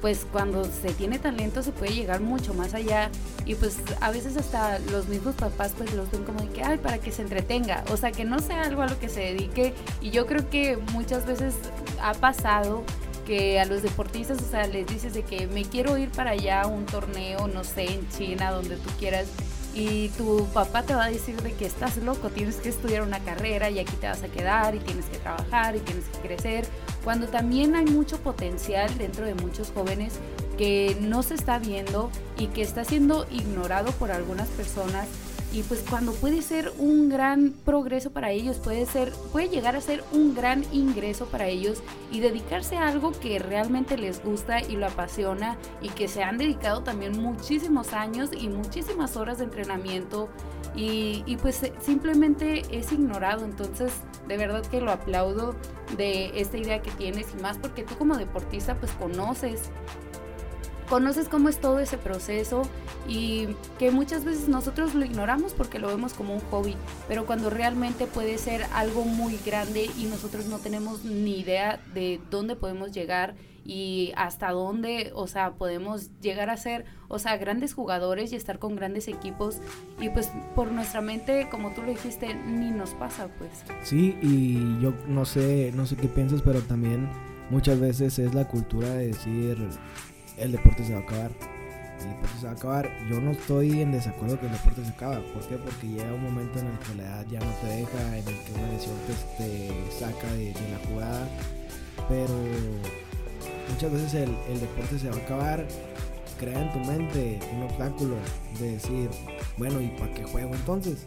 pues 0.00 0.26
cuando 0.32 0.64
se 0.64 0.92
tiene 0.92 1.18
talento 1.18 1.62
se 1.62 1.72
puede 1.72 1.92
llegar 1.92 2.20
mucho 2.20 2.54
más 2.54 2.74
allá. 2.74 3.10
Y 3.44 3.54
pues 3.54 3.78
a 4.00 4.10
veces 4.10 4.36
hasta 4.36 4.78
los 4.78 5.08
mismos 5.08 5.34
papás 5.34 5.72
pues 5.76 5.92
los 5.92 6.10
ven 6.10 6.24
como 6.24 6.40
de 6.40 6.48
que, 6.48 6.62
ay, 6.62 6.78
para 6.78 6.98
que 6.98 7.12
se 7.12 7.22
entretenga, 7.22 7.84
o 7.90 7.96
sea, 7.96 8.12
que 8.12 8.24
no 8.24 8.38
sea 8.38 8.62
algo 8.62 8.82
a 8.82 8.86
lo 8.86 8.98
que 8.98 9.08
se 9.08 9.20
dedique. 9.20 9.74
Y 10.00 10.10
yo 10.10 10.26
creo 10.26 10.48
que 10.48 10.76
muchas 10.92 11.26
veces 11.26 11.54
ha 12.02 12.14
pasado 12.14 12.84
que 13.30 13.60
a 13.60 13.64
los 13.64 13.82
deportistas, 13.82 14.42
o 14.42 14.50
sea, 14.50 14.66
les 14.66 14.88
dices 14.88 15.14
de 15.14 15.22
que 15.22 15.46
me 15.46 15.62
quiero 15.62 15.96
ir 15.96 16.10
para 16.10 16.32
allá 16.32 16.62
a 16.62 16.66
un 16.66 16.84
torneo, 16.84 17.46
no 17.46 17.62
sé, 17.62 17.84
en 17.84 18.08
China, 18.08 18.50
donde 18.50 18.74
tú 18.74 18.90
quieras, 18.98 19.28
y 19.72 20.08
tu 20.08 20.48
papá 20.52 20.82
te 20.82 20.96
va 20.96 21.04
a 21.04 21.10
decir 21.10 21.40
de 21.40 21.52
que 21.52 21.64
estás 21.64 21.96
loco, 21.98 22.30
tienes 22.30 22.56
que 22.56 22.70
estudiar 22.70 23.02
una 23.02 23.20
carrera 23.20 23.70
y 23.70 23.78
aquí 23.78 23.94
te 24.00 24.08
vas 24.08 24.24
a 24.24 24.26
quedar 24.26 24.74
y 24.74 24.80
tienes 24.80 25.04
que 25.04 25.18
trabajar 25.18 25.76
y 25.76 25.78
tienes 25.78 26.06
que 26.06 26.18
crecer, 26.26 26.66
cuando 27.04 27.28
también 27.28 27.76
hay 27.76 27.84
mucho 27.84 28.18
potencial 28.18 28.98
dentro 28.98 29.24
de 29.24 29.36
muchos 29.36 29.70
jóvenes 29.70 30.14
que 30.58 30.96
no 31.00 31.22
se 31.22 31.34
está 31.34 31.60
viendo 31.60 32.10
y 32.36 32.48
que 32.48 32.62
está 32.62 32.84
siendo 32.84 33.28
ignorado 33.30 33.92
por 33.92 34.10
algunas 34.10 34.48
personas 34.48 35.06
y 35.52 35.62
pues 35.62 35.84
cuando 35.88 36.12
puede 36.12 36.42
ser 36.42 36.72
un 36.78 37.08
gran 37.08 37.52
progreso 37.64 38.10
para 38.10 38.30
ellos, 38.30 38.58
puede 38.58 38.86
ser 38.86 39.12
puede 39.32 39.48
llegar 39.48 39.74
a 39.74 39.80
ser 39.80 40.04
un 40.12 40.34
gran 40.34 40.64
ingreso 40.72 41.26
para 41.26 41.48
ellos 41.48 41.82
y 42.12 42.20
dedicarse 42.20 42.76
a 42.76 42.88
algo 42.88 43.12
que 43.12 43.38
realmente 43.38 43.98
les 43.98 44.22
gusta 44.22 44.60
y 44.60 44.76
lo 44.76 44.86
apasiona 44.86 45.56
y 45.82 45.88
que 45.88 46.08
se 46.08 46.22
han 46.22 46.38
dedicado 46.38 46.82
también 46.82 47.20
muchísimos 47.20 47.92
años 47.92 48.30
y 48.32 48.48
muchísimas 48.48 49.16
horas 49.16 49.38
de 49.38 49.44
entrenamiento 49.44 50.28
y, 50.76 51.24
y 51.26 51.36
pues 51.36 51.60
simplemente 51.80 52.62
es 52.70 52.92
ignorado, 52.92 53.44
entonces 53.44 53.92
de 54.28 54.36
verdad 54.36 54.64
que 54.64 54.80
lo 54.80 54.92
aplaudo 54.92 55.56
de 55.96 56.40
esta 56.40 56.58
idea 56.58 56.80
que 56.80 56.92
tienes 56.92 57.26
y 57.36 57.42
más 57.42 57.58
porque 57.58 57.82
tú 57.82 57.96
como 57.96 58.16
deportista 58.16 58.76
pues 58.76 58.92
conoces 58.92 59.62
conoces 60.88 61.28
cómo 61.28 61.48
es 61.48 61.60
todo 61.60 61.78
ese 61.78 61.98
proceso 61.98 62.62
y 63.08 63.48
que 63.78 63.90
muchas 63.90 64.24
veces 64.24 64.48
nosotros 64.48 64.94
lo 64.94 65.04
ignoramos 65.04 65.52
porque 65.52 65.78
lo 65.78 65.88
vemos 65.88 66.14
como 66.14 66.34
un 66.34 66.40
hobby, 66.50 66.76
pero 67.08 67.26
cuando 67.26 67.50
realmente 67.50 68.06
puede 68.06 68.38
ser 68.38 68.64
algo 68.72 69.04
muy 69.04 69.38
grande 69.44 69.90
y 69.98 70.04
nosotros 70.04 70.46
no 70.46 70.58
tenemos 70.58 71.04
ni 71.04 71.40
idea 71.40 71.80
de 71.94 72.20
dónde 72.30 72.56
podemos 72.56 72.92
llegar 72.92 73.34
y 73.64 74.12
hasta 74.16 74.50
dónde, 74.52 75.12
o 75.14 75.26
sea, 75.26 75.52
podemos 75.52 76.10
llegar 76.20 76.50
a 76.50 76.56
ser, 76.56 76.86
o 77.08 77.18
sea, 77.18 77.36
grandes 77.36 77.74
jugadores 77.74 78.32
y 78.32 78.36
estar 78.36 78.58
con 78.58 78.74
grandes 78.74 79.06
equipos 79.06 79.58
y 80.00 80.08
pues 80.08 80.30
por 80.54 80.72
nuestra 80.72 81.00
mente, 81.00 81.48
como 81.50 81.72
tú 81.72 81.82
lo 81.82 81.88
dijiste, 81.88 82.34
ni 82.34 82.70
nos 82.70 82.90
pasa, 82.90 83.28
pues. 83.38 83.50
Sí, 83.82 84.16
y 84.22 84.80
yo 84.80 84.94
no 85.06 85.24
sé, 85.24 85.72
no 85.74 85.86
sé 85.86 85.96
qué 85.96 86.08
piensas, 86.08 86.42
pero 86.42 86.60
también 86.62 87.08
muchas 87.50 87.78
veces 87.78 88.18
es 88.18 88.34
la 88.34 88.48
cultura 88.48 88.88
de 88.88 89.08
decir 89.08 89.58
el 90.38 90.52
deporte 90.52 90.84
se 90.84 90.94
va 90.94 91.00
a 91.00 91.02
acabar. 91.02 91.59
El 92.00 92.08
deporte 92.08 92.38
se 92.40 92.46
va 92.46 92.52
a 92.52 92.54
acabar. 92.54 92.90
Yo 93.08 93.20
no 93.20 93.32
estoy 93.32 93.82
en 93.82 93.92
desacuerdo 93.92 94.40
que 94.40 94.46
el 94.46 94.52
deporte 94.52 94.84
se 94.84 94.90
acaba. 94.90 95.20
¿Por 95.34 95.46
qué? 95.46 95.56
Porque 95.56 95.86
llega 95.86 96.14
un 96.14 96.22
momento 96.22 96.58
en 96.58 96.66
el 96.66 96.78
que 96.78 96.94
la 96.94 97.02
edad 97.02 97.26
ya 97.30 97.40
no 97.40 97.52
te 97.60 97.66
deja, 97.66 98.18
en 98.18 98.28
el 98.28 98.38
que 98.44 98.52
una 98.54 98.68
lesión 98.68 98.96
te, 99.36 99.90
saca 99.98 100.32
de, 100.32 100.52
de, 100.52 100.70
la 100.70 100.78
jugada. 100.88 101.28
Pero 102.08 102.34
muchas 103.70 103.92
veces 103.92 104.14
el, 104.14 104.36
el 104.48 104.60
deporte 104.60 104.98
se 104.98 105.10
va 105.10 105.16
a 105.16 105.18
acabar. 105.18 105.66
Crea 106.38 106.62
en 106.62 106.72
tu 106.72 106.78
mente 106.90 107.38
un 107.54 107.64
obstáculo 107.64 108.16
de 108.58 108.72
decir, 108.72 109.10
bueno, 109.58 109.78
¿y 109.78 109.88
para 109.88 110.14
qué 110.14 110.24
juego 110.24 110.54
entonces? 110.54 111.06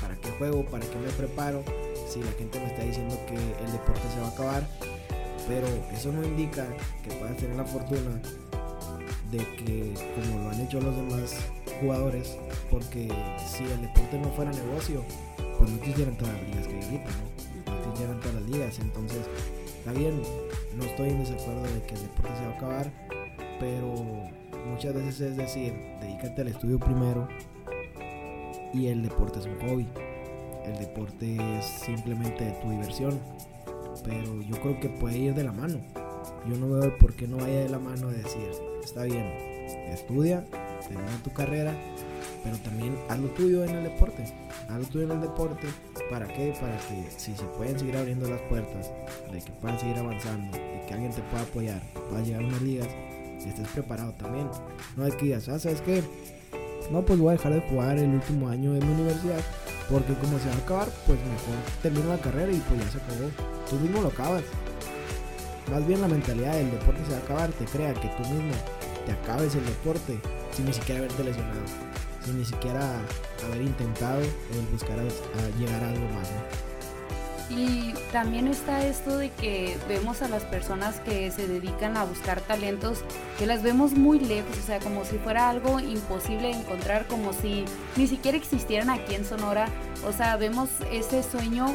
¿Para 0.00 0.16
qué 0.16 0.28
juego? 0.38 0.64
¿Para 0.64 0.84
qué 0.84 0.96
me 0.96 1.08
preparo? 1.12 1.62
Si 2.08 2.20
la 2.20 2.32
gente 2.32 2.58
me 2.58 2.66
está 2.66 2.82
diciendo 2.82 3.16
que 3.28 3.36
el 3.36 3.70
deporte 3.70 4.02
se 4.12 4.20
va 4.20 4.26
a 4.26 4.30
acabar, 4.30 4.68
pero 5.46 5.68
eso 5.94 6.10
no 6.10 6.24
indica 6.24 6.66
que 7.04 7.14
puedas 7.14 7.36
tener 7.36 7.56
la 7.56 7.64
fortuna 7.64 8.20
de 9.30 9.38
que 9.38 9.94
como 10.14 10.42
lo 10.42 10.50
han 10.50 10.60
hecho 10.60 10.80
los 10.80 10.96
demás 10.96 11.36
jugadores, 11.80 12.38
porque 12.70 13.08
si 13.46 13.64
el 13.64 13.82
deporte 13.82 14.18
no 14.18 14.30
fuera 14.30 14.50
negocio, 14.52 15.04
pues 15.58 15.70
no 15.70 15.80
quisieran 15.80 16.16
todas 16.16 16.34
las 16.34 16.42
ligas 16.48 16.66
que 16.66 16.74
hay 16.74 16.84
ahorita, 16.84 17.10
¿no? 17.10 17.72
No 17.72 17.92
quisieran 17.92 18.20
todas 18.20 18.34
las 18.34 18.50
ligas, 18.50 18.78
entonces 18.78 19.20
está 19.78 19.92
bien, 19.92 20.22
no 20.76 20.84
estoy 20.84 21.10
en 21.10 21.18
desacuerdo 21.20 21.62
de 21.62 21.82
que 21.82 21.94
el 21.94 22.02
deporte 22.02 22.36
se 22.36 22.42
va 22.42 22.52
a 22.52 22.56
acabar, 22.56 22.92
pero 23.60 23.94
muchas 24.70 24.94
veces 24.94 25.20
es 25.20 25.36
decir, 25.36 25.74
dedícate 26.00 26.42
al 26.42 26.48
estudio 26.48 26.78
primero 26.78 27.28
y 28.72 28.86
el 28.86 29.02
deporte 29.02 29.38
es 29.38 29.46
un 29.46 29.58
hobby. 29.60 29.86
El 30.64 30.78
deporte 30.78 31.36
es 31.58 31.64
simplemente 31.64 32.56
tu 32.60 32.70
diversión 32.70 33.20
pero 34.04 34.40
yo 34.42 34.60
creo 34.60 34.80
que 34.80 34.88
puede 34.88 35.18
ir 35.18 35.34
de 35.34 35.44
la 35.44 35.52
mano. 35.52 35.80
Yo 36.48 36.56
no 36.56 36.68
veo 36.68 36.96
por 36.98 37.14
qué 37.14 37.26
no 37.26 37.38
vaya 37.38 37.60
de 37.60 37.68
la 37.68 37.78
mano 37.78 38.08
de 38.08 38.18
decir, 38.18 38.50
está 38.86 39.02
bien, 39.02 39.26
estudia, 39.90 40.44
termina 40.86 41.20
tu 41.24 41.32
carrera, 41.32 41.74
pero 42.44 42.56
también 42.58 42.96
haz 43.08 43.18
lo 43.18 43.28
tuyo 43.30 43.64
en 43.64 43.70
el 43.70 43.82
deporte. 43.82 44.22
Haz 44.68 44.78
lo 44.78 44.86
tuyo 44.86 45.04
en 45.06 45.10
el 45.10 45.20
deporte. 45.22 45.66
¿Para 46.08 46.28
qué? 46.28 46.54
Para 46.60 46.76
que 46.78 47.10
si 47.16 47.34
se 47.34 47.42
pueden 47.56 47.76
seguir 47.76 47.96
abriendo 47.96 48.30
las 48.30 48.40
puertas, 48.42 48.92
de 49.32 49.40
que 49.40 49.50
puedan 49.60 49.80
seguir 49.80 49.96
avanzando, 49.96 50.56
de 50.56 50.84
que 50.86 50.94
alguien 50.94 51.10
te 51.10 51.20
pueda 51.22 51.42
apoyar, 51.42 51.82
pueda 52.08 52.22
llegar 52.22 52.42
a 52.42 52.46
unas 52.46 52.62
ligas, 52.62 52.88
y 53.44 53.48
estés 53.48 53.68
preparado 53.68 54.12
también. 54.12 54.48
No 54.96 55.04
es 55.04 55.16
que 55.16 55.26
digas, 55.26 55.48
ah, 55.48 55.58
¿sabes 55.58 55.80
qué? 55.80 56.04
No, 56.92 57.04
pues 57.04 57.18
voy 57.18 57.30
a 57.30 57.32
dejar 57.32 57.54
de 57.54 57.60
jugar 57.62 57.98
el 57.98 58.10
último 58.10 58.48
año 58.48 58.72
de 58.72 58.80
mi 58.80 58.92
universidad, 58.92 59.40
porque 59.90 60.14
como 60.14 60.38
se 60.38 60.48
va 60.48 60.54
a 60.54 60.58
acabar, 60.58 60.88
pues 61.06 61.18
mejor 61.18 61.56
termino 61.82 62.08
la 62.08 62.18
carrera 62.18 62.52
y 62.52 62.62
pues 62.68 62.80
ya 62.80 62.90
se 62.92 62.98
acabó 62.98 63.56
tú 63.68 63.76
mismo 63.80 64.00
lo 64.02 64.08
acabas. 64.08 64.44
Más 65.72 65.84
bien 65.84 66.00
la 66.00 66.06
mentalidad 66.06 66.54
del 66.54 66.70
deporte 66.70 67.04
se 67.04 67.10
va 67.10 67.16
a 67.16 67.20
acabar, 67.20 67.50
te 67.50 67.64
crea 67.64 67.92
que 67.94 68.08
tú 68.08 68.22
mismo 68.28 68.54
te 69.06 69.12
acabes 69.12 69.54
el 69.54 69.64
deporte 69.64 70.18
sin 70.52 70.66
ni 70.66 70.72
siquiera 70.72 71.00
haberte 71.00 71.24
lesionado, 71.24 71.60
sin 72.24 72.38
ni 72.38 72.44
siquiera 72.44 73.00
haber 73.46 73.62
intentado 73.62 74.20
el 74.20 74.66
buscar 74.72 74.98
a, 74.98 75.58
llegar 75.58 75.82
a 75.84 75.90
algo 75.90 76.08
más. 76.08 76.28
Y 77.48 77.94
también 78.10 78.48
está 78.48 78.84
esto 78.84 79.18
de 79.18 79.30
que 79.30 79.78
vemos 79.88 80.20
a 80.20 80.28
las 80.28 80.42
personas 80.42 80.98
que 81.00 81.30
se 81.30 81.46
dedican 81.46 81.96
a 81.96 82.04
buscar 82.04 82.40
talentos, 82.40 83.04
que 83.38 83.46
las 83.46 83.62
vemos 83.62 83.92
muy 83.92 84.18
lejos, 84.18 84.58
o 84.58 84.66
sea, 84.66 84.80
como 84.80 85.04
si 85.04 85.18
fuera 85.18 85.48
algo 85.48 85.78
imposible 85.78 86.48
de 86.48 86.54
encontrar, 86.54 87.06
como 87.06 87.32
si 87.32 87.64
ni 87.94 88.08
siquiera 88.08 88.36
existieran 88.36 88.90
aquí 88.90 89.14
en 89.14 89.24
Sonora. 89.24 89.68
O 90.04 90.12
sea, 90.12 90.36
vemos 90.36 90.70
ese 90.90 91.22
sueño 91.22 91.66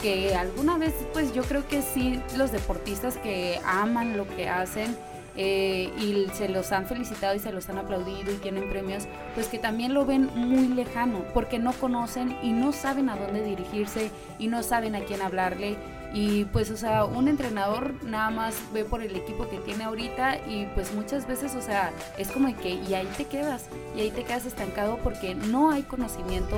que 0.00 0.34
alguna 0.34 0.76
vez, 0.76 0.92
pues 1.12 1.32
yo 1.32 1.44
creo 1.44 1.68
que 1.68 1.82
sí, 1.82 2.20
los 2.36 2.50
deportistas 2.50 3.16
que 3.18 3.60
aman 3.64 4.16
lo 4.16 4.26
que 4.26 4.48
hacen 4.48 4.96
eh, 5.36 5.90
y 5.98 6.26
se 6.34 6.48
los 6.48 6.72
han 6.72 6.86
felicitado 6.86 7.34
y 7.34 7.38
se 7.38 7.52
los 7.52 7.68
han 7.68 7.78
aplaudido 7.78 8.32
y 8.32 8.36
tienen 8.36 8.68
premios, 8.68 9.04
pues 9.34 9.48
que 9.48 9.58
también 9.58 9.94
lo 9.94 10.04
ven 10.04 10.28
muy 10.34 10.68
lejano, 10.68 11.24
porque 11.32 11.58
no 11.58 11.72
conocen 11.72 12.36
y 12.42 12.52
no 12.52 12.72
saben 12.72 13.08
a 13.08 13.16
dónde 13.16 13.42
dirigirse 13.42 14.10
y 14.38 14.48
no 14.48 14.62
saben 14.62 14.94
a 14.94 15.00
quién 15.00 15.22
hablarle 15.22 15.76
y 16.14 16.44
pues, 16.46 16.70
o 16.70 16.76
sea, 16.76 17.04
un 17.04 17.28
entrenador 17.28 17.94
nada 18.04 18.30
más 18.30 18.54
ve 18.72 18.84
por 18.84 19.02
el 19.02 19.16
equipo 19.16 19.48
que 19.48 19.58
tiene 19.58 19.84
ahorita 19.84 20.38
y 20.46 20.66
pues 20.74 20.92
muchas 20.92 21.26
veces, 21.26 21.54
o 21.54 21.62
sea, 21.62 21.90
es 22.18 22.30
como 22.30 22.54
que 22.58 22.74
y 22.74 22.94
ahí 22.94 23.08
te 23.16 23.24
quedas, 23.24 23.64
y 23.96 24.00
ahí 24.00 24.10
te 24.10 24.22
quedas 24.24 24.44
estancado 24.44 24.98
porque 25.02 25.34
no 25.34 25.70
hay 25.70 25.82
conocimiento 25.82 26.56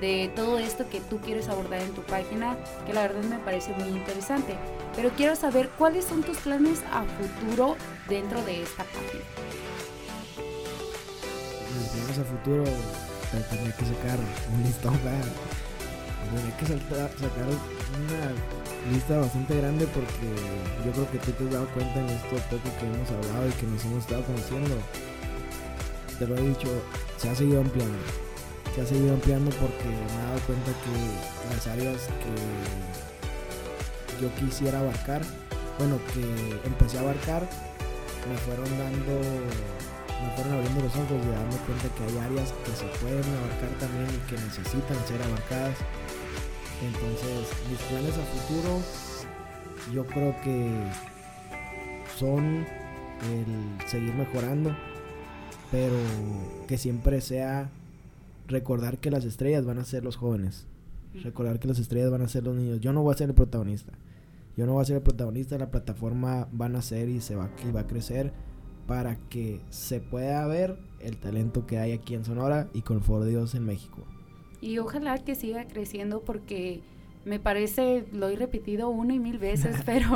de 0.00 0.30
todo 0.34 0.58
esto 0.58 0.88
que 0.88 1.00
tú 1.00 1.18
quieres 1.18 1.48
abordar 1.48 1.80
en 1.80 1.92
tu 1.92 2.02
página, 2.02 2.56
que 2.84 2.92
la 2.92 3.02
verdad 3.02 3.22
me 3.22 3.38
parece 3.38 3.72
muy 3.74 3.88
interesante. 3.88 4.56
Pero 4.96 5.10
quiero 5.10 5.36
saber 5.36 5.68
cuáles 5.78 6.04
son 6.04 6.22
tus 6.22 6.38
planes 6.38 6.80
a 6.92 7.04
futuro 7.04 7.76
dentro 8.08 8.42
de 8.44 8.62
esta 8.62 8.82
página. 8.84 9.24
Mis 11.78 11.88
planes 11.90 12.18
a 12.18 12.24
futuro, 12.24 12.64
tendría 13.50 13.76
que 13.76 13.84
sacar 13.84 14.18
un 14.52 14.62
listón, 14.62 14.98
tendría 16.32 16.56
que 16.56 16.66
sacar 16.66 17.46
una 17.46 18.65
lista 18.92 19.18
bastante 19.18 19.56
grande 19.56 19.86
porque 19.86 20.28
yo 20.84 20.92
creo 20.92 21.10
que 21.10 21.18
tú 21.18 21.32
te 21.32 21.44
has 21.44 21.52
dado 21.52 21.66
cuenta 21.68 22.00
en 22.00 22.08
esto 22.10 22.36
poco 22.50 22.70
que 22.78 22.86
hemos 22.86 23.10
hablado 23.10 23.48
y 23.48 23.52
que 23.52 23.66
nos 23.66 23.84
hemos 23.84 23.98
estado 24.04 24.22
conociendo. 24.24 24.76
Te 26.18 26.26
lo 26.26 26.36
he 26.36 26.48
dicho, 26.48 26.68
se 27.16 27.28
ha 27.28 27.34
seguido 27.34 27.60
ampliando. 27.60 27.98
Se 28.74 28.80
ha 28.82 28.86
seguido 28.86 29.14
ampliando 29.14 29.50
porque 29.56 29.84
me 29.84 30.04
he 30.04 30.22
dado 30.26 30.40
cuenta 30.46 30.72
que 30.72 30.92
las 31.54 31.66
áreas 31.66 32.08
que 32.20 32.34
yo 34.22 34.34
quisiera 34.36 34.80
abarcar, 34.80 35.22
bueno, 35.78 35.98
que 36.12 36.22
empecé 36.66 36.98
a 36.98 37.00
abarcar, 37.00 37.48
me 38.28 38.36
fueron 38.38 38.66
dando, 38.78 39.20
me 40.22 40.30
fueron 40.34 40.52
abriendo 40.54 40.82
los 40.84 40.94
ojos 40.96 41.18
y 41.22 41.28
dando 41.30 41.56
cuenta 41.64 41.88
que 41.94 42.04
hay 42.04 42.18
áreas 42.18 42.52
que 42.64 42.72
se 42.72 42.86
pueden 43.00 43.24
abarcar 43.24 43.70
también 43.80 44.08
y 44.12 44.18
que 44.28 44.36
necesitan 44.40 44.98
ser 45.06 45.22
abarcadas 45.22 45.76
entonces, 46.82 47.48
mis 47.70 47.80
planes 47.82 48.18
a 48.18 48.22
futuro, 48.22 48.80
yo 49.94 50.06
creo 50.06 50.34
que 50.42 50.70
son 52.18 52.66
el 53.22 53.88
seguir 53.88 54.14
mejorando, 54.14 54.76
pero 55.70 55.96
que 56.66 56.76
siempre 56.76 57.20
sea 57.20 57.70
recordar 58.46 58.98
que 58.98 59.10
las 59.10 59.24
estrellas 59.24 59.64
van 59.64 59.78
a 59.78 59.84
ser 59.84 60.04
los 60.04 60.16
jóvenes, 60.16 60.66
recordar 61.22 61.58
que 61.58 61.68
las 61.68 61.78
estrellas 61.78 62.10
van 62.10 62.22
a 62.22 62.28
ser 62.28 62.44
los 62.44 62.54
niños. 62.54 62.80
Yo 62.80 62.92
no 62.92 63.02
voy 63.02 63.14
a 63.14 63.18
ser 63.18 63.30
el 63.30 63.34
protagonista, 63.34 63.92
yo 64.56 64.66
no 64.66 64.74
voy 64.74 64.82
a 64.82 64.86
ser 64.86 64.96
el 64.96 65.02
protagonista, 65.02 65.58
la 65.58 65.70
plataforma 65.70 66.48
va 66.58 66.66
a 66.66 66.70
nacer 66.70 67.08
y 67.08 67.20
se 67.20 67.36
va, 67.36 67.50
y 67.66 67.72
va 67.72 67.80
a 67.80 67.86
crecer 67.86 68.32
para 68.86 69.16
que 69.28 69.60
se 69.70 70.00
pueda 70.00 70.46
ver 70.46 70.78
el 71.00 71.16
talento 71.16 71.66
que 71.66 71.78
hay 71.78 71.92
aquí 71.92 72.14
en 72.14 72.24
Sonora 72.24 72.68
y 72.72 72.82
con 72.82 73.02
For 73.02 73.24
Dios 73.24 73.54
en 73.54 73.64
México. 73.64 74.04
Y 74.66 74.80
ojalá 74.80 75.16
que 75.18 75.36
siga 75.36 75.64
creciendo 75.68 76.22
porque 76.22 76.80
me 77.24 77.38
parece, 77.38 78.04
lo 78.10 78.28
he 78.28 78.34
repetido 78.34 78.88
una 78.88 79.14
y 79.14 79.20
mil 79.20 79.38
veces, 79.38 79.76
pero 79.86 80.08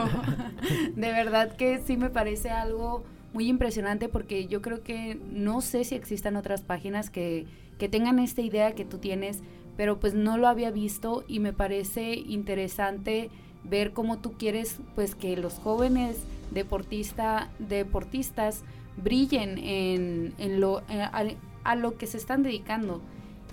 de 0.96 1.12
verdad 1.12 1.54
que 1.54 1.78
sí 1.78 1.96
me 1.96 2.10
parece 2.10 2.50
algo 2.50 3.04
muy 3.32 3.46
impresionante 3.46 4.08
porque 4.08 4.48
yo 4.48 4.60
creo 4.60 4.82
que 4.82 5.20
no 5.30 5.60
sé 5.60 5.84
si 5.84 5.94
existan 5.94 6.34
otras 6.34 6.62
páginas 6.62 7.10
que, 7.10 7.46
que 7.78 7.88
tengan 7.88 8.18
esta 8.18 8.40
idea 8.40 8.74
que 8.74 8.84
tú 8.84 8.98
tienes, 8.98 9.38
pero 9.76 10.00
pues 10.00 10.14
no 10.14 10.36
lo 10.36 10.48
había 10.48 10.72
visto 10.72 11.22
y 11.28 11.38
me 11.38 11.52
parece 11.52 12.14
interesante 12.14 13.30
ver 13.62 13.92
cómo 13.92 14.18
tú 14.18 14.32
quieres 14.32 14.80
pues 14.96 15.14
que 15.14 15.36
los 15.36 15.54
jóvenes 15.60 16.16
deportista, 16.50 17.52
deportistas 17.60 18.64
brillen 18.96 19.58
en, 19.58 20.34
en 20.38 20.60
lo, 20.60 20.80
eh, 20.88 21.02
a, 21.02 21.24
a, 21.62 21.76
lo 21.76 21.96
que 21.96 22.08
se 22.08 22.16
están 22.16 22.42
dedicando. 22.42 23.00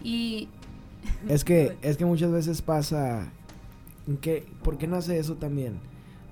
Y 0.03 0.47
es 1.27 1.43
que, 1.43 1.77
es 1.81 1.97
que 1.97 2.05
muchas 2.05 2.31
veces 2.31 2.61
pasa 2.61 3.31
que, 4.21 4.45
¿por 4.63 4.77
qué 4.77 4.87
no 4.87 4.95
hace 4.95 5.19
eso 5.19 5.35
también? 5.35 5.79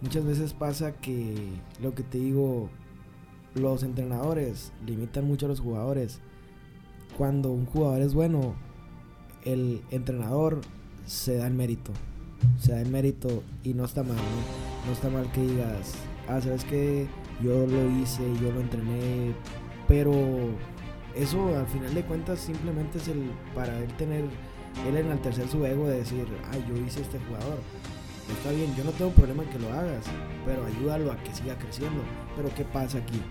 Muchas 0.02 0.26
veces 0.26 0.54
pasa 0.54 0.94
que 0.94 1.36
lo 1.82 1.96
que 1.96 2.04
te 2.04 2.18
digo, 2.18 2.70
los 3.54 3.84
entrenadores 3.84 4.72
limitan 4.86 5.26
mucho 5.26 5.46
a 5.46 5.50
los 5.50 5.60
jugadores. 5.60 6.20
Cuando 7.18 7.52
un 7.52 7.66
jugador 7.66 8.02
es 8.02 8.14
bueno, 8.14 8.56
el 9.44 9.82
entrenador 9.92 10.62
se 11.06 11.38
da 11.38 11.48
el 11.48 11.54
mérito. 11.54 11.92
Se 12.60 12.74
da 12.74 12.82
el 12.82 12.90
mérito 12.90 13.44
y 13.64 13.74
no 13.74 13.86
está 13.86 14.04
mal, 14.04 14.18
¿no? 14.18 14.88
No 14.88 14.94
está 14.94 15.10
mal 15.10 15.32
que 15.32 15.42
digas, 15.42 15.94
ah, 16.28 16.42
sabes 16.42 16.64
que 16.66 17.08
yo 17.44 17.66
lo 17.66 17.90
hice, 18.00 18.24
yo 18.42 18.52
lo 18.52 18.62
entrené 18.62 19.34
Pero 19.88 20.14
eso 21.16 21.56
al 21.56 21.68
final 21.68 21.94
de 21.94 22.04
cuentas 22.04 22.40
simplemente 22.40 22.98
es 22.98 23.08
el 23.08 23.32
para 23.54 23.78
él 23.80 23.92
tener, 23.98 24.26
él 24.88 24.98
enaltecer 24.98 25.48
su 25.48 25.66
ego 25.66 25.88
de 25.88 26.00
decir, 26.00 26.26
ay, 26.52 26.66
yo 26.68 26.76
hice 26.76 27.02
este 27.02 27.20
jugador. 27.20 27.60
Está 28.32 28.52
bien, 28.52 28.76
yo 28.76 28.84
no 28.84 28.92
tengo 28.92 29.12
problema 29.12 29.44
en 29.44 29.50
que 29.50 29.60
lo 29.60 29.72
hagas, 29.72 30.06
pero 30.46 30.66
ayúdalo 30.66 31.12
a 31.12 31.18
que 31.18 31.34
siga 31.34 31.58
creciendo. 31.58 32.02
Pero 32.36 32.54
¿qué 32.56 32.64
pasa 32.66 32.98
aquí? 32.98 33.22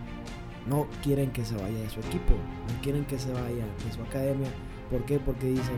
No 0.68 0.86
quieren 1.02 1.30
que 1.30 1.44
se 1.44 1.56
vaya 1.56 1.78
de 1.78 1.90
su 1.90 2.00
equipo, 2.00 2.32
no 2.32 2.82
quieren 2.82 3.04
que 3.04 3.18
se 3.18 3.32
vaya 3.32 3.66
de 3.84 3.92
su 3.92 4.02
academia. 4.02 4.48
¿Por 4.90 5.04
qué? 5.04 5.18
Porque 5.18 5.48
dicen, 5.48 5.76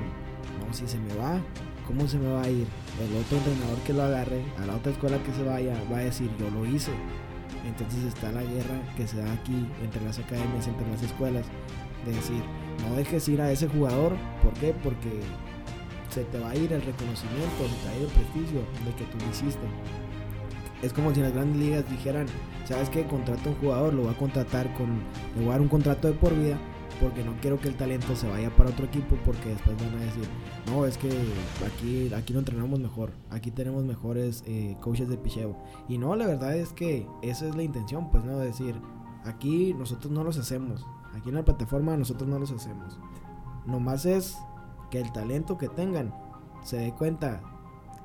no, 0.60 0.72
si 0.72 0.86
se 0.86 0.98
me 0.98 1.14
va, 1.14 1.40
¿cómo 1.86 2.06
se 2.06 2.18
me 2.18 2.30
va 2.30 2.42
a 2.42 2.50
ir? 2.50 2.66
El 3.00 3.16
otro 3.16 3.38
entrenador 3.38 3.78
que 3.86 3.92
lo 3.94 4.02
agarre, 4.02 4.44
a 4.58 4.66
la 4.66 4.76
otra 4.76 4.92
escuela 4.92 5.22
que 5.22 5.32
se 5.32 5.42
vaya, 5.42 5.74
va 5.90 5.98
a 5.98 6.04
decir, 6.04 6.30
yo 6.38 6.50
lo 6.50 6.66
hice. 6.66 6.92
Entonces 7.66 8.04
está 8.04 8.30
la 8.30 8.42
guerra 8.42 8.80
que 8.96 9.08
se 9.08 9.16
da 9.16 9.32
aquí 9.32 9.66
entre 9.82 10.04
las 10.04 10.18
academias, 10.18 10.68
entre 10.68 10.88
las 10.88 11.02
escuelas, 11.02 11.46
de 12.04 12.12
decir, 12.12 12.42
no 12.86 12.96
dejes 12.96 13.28
ir 13.28 13.40
a 13.40 13.50
ese 13.50 13.66
jugador, 13.66 14.14
¿por 14.42 14.52
qué? 14.54 14.74
Porque 14.84 15.20
se 16.10 16.24
te 16.24 16.38
va 16.38 16.50
a 16.50 16.56
ir 16.56 16.72
el 16.72 16.82
reconocimiento, 16.82 17.68
se 17.68 17.76
te 17.76 17.86
va 17.86 17.92
a 17.92 17.96
ir 17.96 18.02
el 18.02 18.08
prestigio 18.08 18.60
de 18.84 18.94
que 18.96 19.04
tú 19.04 19.18
lo 19.24 19.30
hiciste. 19.30 19.66
Es 20.82 20.92
como 20.92 21.14
si 21.14 21.20
las 21.20 21.32
grandes 21.32 21.58
ligas 21.58 21.88
dijeran, 21.90 22.26
¿sabes 22.66 22.90
qué? 22.90 23.06
Contrata 23.06 23.48
un 23.48 23.56
jugador, 23.56 23.94
lo 23.94 24.04
va 24.04 24.12
a 24.12 24.16
contratar 24.16 24.72
con, 24.74 25.00
le 25.34 25.40
voy 25.40 25.48
a 25.48 25.52
dar 25.52 25.60
un 25.60 25.68
contrato 25.68 26.08
de 26.08 26.14
por 26.14 26.34
vida, 26.34 26.58
porque 27.00 27.24
no 27.24 27.34
quiero 27.40 27.58
que 27.58 27.68
el 27.68 27.76
talento 27.76 28.14
se 28.14 28.28
vaya 28.28 28.54
para 28.54 28.70
otro 28.70 28.86
equipo, 28.86 29.16
porque 29.24 29.50
después 29.50 29.76
van 29.76 30.00
a 30.00 30.04
decir, 30.04 30.24
no, 30.66 30.84
es 30.84 30.98
que 30.98 31.08
aquí, 31.66 32.12
aquí 32.12 32.32
lo 32.32 32.40
entrenamos 32.40 32.78
mejor, 32.78 33.10
aquí 33.30 33.50
tenemos 33.50 33.84
mejores 33.84 34.44
eh, 34.46 34.76
coaches 34.80 35.08
de 35.08 35.16
picheo. 35.16 35.56
Y 35.88 35.98
no, 35.98 36.14
la 36.14 36.26
verdad 36.26 36.56
es 36.56 36.72
que 36.72 37.06
esa 37.22 37.48
es 37.48 37.54
la 37.54 37.62
intención, 37.62 38.10
pues, 38.10 38.24
¿no? 38.24 38.38
Decir, 38.38 38.74
aquí 39.24 39.74
nosotros 39.74 40.12
no 40.12 40.24
los 40.24 40.38
hacemos, 40.38 40.86
aquí 41.14 41.30
en 41.30 41.36
la 41.36 41.44
plataforma 41.44 41.96
nosotros 41.96 42.28
no 42.28 42.38
los 42.38 42.50
hacemos. 42.50 42.98
Nomás 43.66 44.06
es 44.06 44.36
que 44.90 45.00
el 45.00 45.12
talento 45.12 45.58
que 45.58 45.68
tengan 45.68 46.14
se 46.62 46.78
dé 46.78 46.92
cuenta 46.92 47.40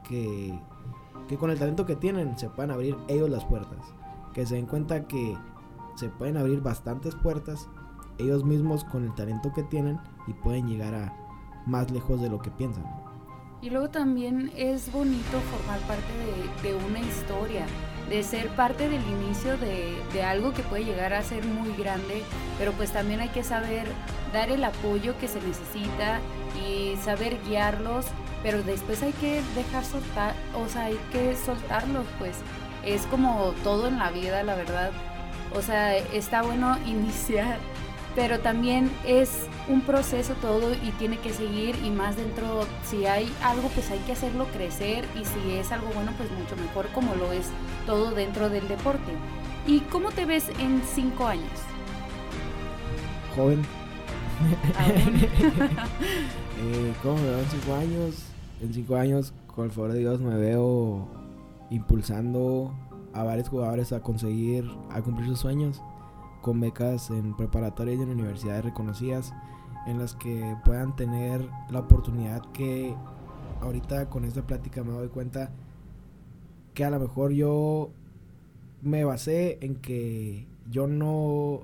que, 0.04 0.58
que 1.28 1.38
con 1.38 1.50
el 1.50 1.60
talento 1.60 1.86
que 1.86 1.96
tienen 1.96 2.38
se 2.38 2.50
puedan 2.50 2.72
abrir 2.72 2.98
ellos 3.08 3.30
las 3.30 3.46
puertas. 3.46 3.94
Que 4.34 4.46
se 4.46 4.56
den 4.56 4.66
cuenta 4.66 5.08
que 5.08 5.38
se 5.96 6.10
pueden 6.10 6.38
abrir 6.38 6.62
bastantes 6.62 7.16
puertas 7.16 7.70
ellos 8.18 8.44
mismos 8.44 8.84
con 8.84 9.04
el 9.04 9.14
talento 9.16 9.52
que 9.54 9.64
tienen 9.64 10.00
y 10.28 10.34
pueden 10.34 10.68
llegar 10.68 10.94
a 10.94 11.14
más 11.66 11.92
lejos 11.92 12.22
de 12.22 12.30
lo 12.30 12.40
que 12.40 12.52
piensan. 12.52 12.86
Y 13.62 13.70
luego 13.70 13.90
también 13.90 14.52
es 14.56 14.92
bonito 14.92 15.40
formar 15.52 15.80
parte 15.82 16.12
de, 16.64 16.74
una 16.74 17.00
historia, 17.00 17.66
de 18.10 18.24
ser 18.24 18.50
parte 18.56 18.90
del 18.90 19.02
inicio 19.08 19.56
de, 19.58 20.02
de, 20.14 20.24
algo 20.24 20.52
que 20.52 20.64
puede 20.64 20.84
llegar 20.84 21.14
a 21.14 21.22
ser 21.22 21.46
muy 21.46 21.72
grande, 21.76 22.24
pero 22.58 22.72
pues 22.72 22.92
también 22.92 23.20
hay 23.20 23.30
que 23.30 23.44
saber 23.44 23.88
dar 24.34 24.50
el 24.50 24.64
apoyo 24.64 25.16
que 25.20 25.28
se 25.28 25.40
necesita 25.42 26.20
y 26.56 26.96
saber 26.98 27.38
guiarlos, 27.48 28.06
pero 28.44 28.64
después 28.64 29.02
hay 29.04 29.14
que 29.14 29.42
dejar 29.56 29.86
soltar, 29.86 30.34
o 30.56 30.68
sea, 30.68 30.86
hay 30.86 31.00
que 31.12 31.36
soltarlos, 31.36 32.06
pues 32.18 32.38
es 32.86 33.06
como 33.08 33.54
todo 33.64 33.88
en 33.88 34.00
la 34.00 34.12
vida, 34.12 34.44
la 34.44 34.56
verdad. 34.56 34.92
O 35.56 35.62
sea, 35.62 35.96
está 35.96 36.42
bueno 36.42 36.78
iniciar 36.86 37.58
pero 38.16 38.40
también 38.40 38.92
es 39.06 39.48
un 39.68 39.82
proceso 39.82 40.34
todo 40.42 40.74
y 40.74 40.92
tiene 41.00 41.18
que 41.20 41.32
seguir 41.32 41.76
y 41.84 41.90
más 41.90 42.18
dentro, 42.18 42.66
si 42.84 43.06
hay 43.06 43.32
algo 43.44 43.70
pues 43.70 43.90
hay 43.90 44.00
que 44.00 44.12
hacerlo 44.12 44.46
crecer 44.48 45.06
y 45.16 45.26
si 45.26 45.54
es 45.54 45.72
algo 45.72 45.90
bueno 45.94 46.12
pues 46.18 46.30
mucho 46.32 46.56
mejor 46.58 46.88
como 46.90 47.16
lo 47.16 47.32
es 47.32 47.48
todo 47.86 48.12
dentro 48.12 48.50
del 48.50 48.68
deporte. 48.68 49.12
¿Y 49.68 49.82
cómo 49.82 50.12
te 50.12 50.26
ves 50.26 50.50
en 50.60 50.82
cinco 50.84 51.28
años? 51.28 51.52
Joven. 53.36 53.81
eh, 56.60 56.94
¿Cómo 57.04 57.16
me 57.16 57.24
veo 57.24 57.40
en 57.40 57.46
cinco 57.50 57.74
años? 57.76 58.24
En 58.62 58.74
cinco 58.74 58.96
años, 58.96 59.34
con 59.48 59.66
el 59.66 59.72
favor 59.72 59.92
de 59.94 60.00
Dios, 60.00 60.20
me 60.20 60.36
veo 60.36 61.08
impulsando 61.70 62.74
a 63.14 63.24
varios 63.24 63.50
jugadores 63.50 63.92
a 63.94 64.02
conseguir, 64.02 64.70
a 64.90 65.02
cumplir 65.02 65.28
sus 65.28 65.40
sueños 65.40 65.82
con 66.42 66.60
becas 66.60 67.10
en 67.10 67.36
preparatorias 67.36 68.00
y 68.00 68.04
en 68.04 68.10
universidades 68.10 68.66
reconocidas 68.66 69.34
en 69.86 70.00
las 70.00 70.16
que 70.16 70.56
puedan 70.66 70.96
tener 70.96 71.48
la 71.70 71.80
oportunidad 71.80 72.42
que 72.52 72.96
ahorita 73.62 74.10
con 74.10 74.26
esta 74.26 74.46
plática 74.46 74.84
me 74.84 74.92
doy 74.92 75.08
cuenta 75.10 75.52
que 76.74 76.86
a 76.86 76.90
lo 76.90 77.00
mejor 77.00 77.32
yo 77.32 77.92
me 78.82 79.04
basé 79.04 79.60
en 79.62 79.76
que 79.76 80.48
yo 80.70 80.88
no 80.88 81.62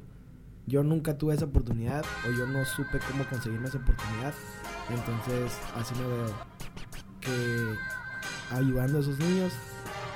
yo 0.68 0.84
nunca 0.84 1.18
tuve 1.18 1.34
esa 1.34 1.46
oportunidad 1.46 2.06
o 2.28 2.32
yo 2.32 2.46
no 2.46 2.64
supe 2.66 3.00
cómo 3.10 3.26
conseguirme 3.28 3.68
esa 3.68 3.80
oportunidad 3.80 4.34
entonces 4.90 5.58
así 5.76 5.96
me 5.96 6.08
veo 6.08 6.34
que 7.22 8.56
ayudando 8.56 9.00
a 9.00 9.02
esos 9.02 9.18
niños 9.20 9.54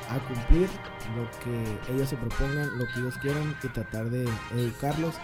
a 0.10 0.20
cumplir 0.20 0.70
lo 1.16 1.30
que 1.40 1.94
ellos 1.94 2.10
se 2.10 2.18
propongan, 2.18 2.78
lo 2.78 2.86
que 2.88 3.00
ellos 3.00 3.18
quieran 3.22 3.56
y 3.64 3.68
tratar 3.70 4.10
de 4.10 4.28
educarlos 4.54 5.16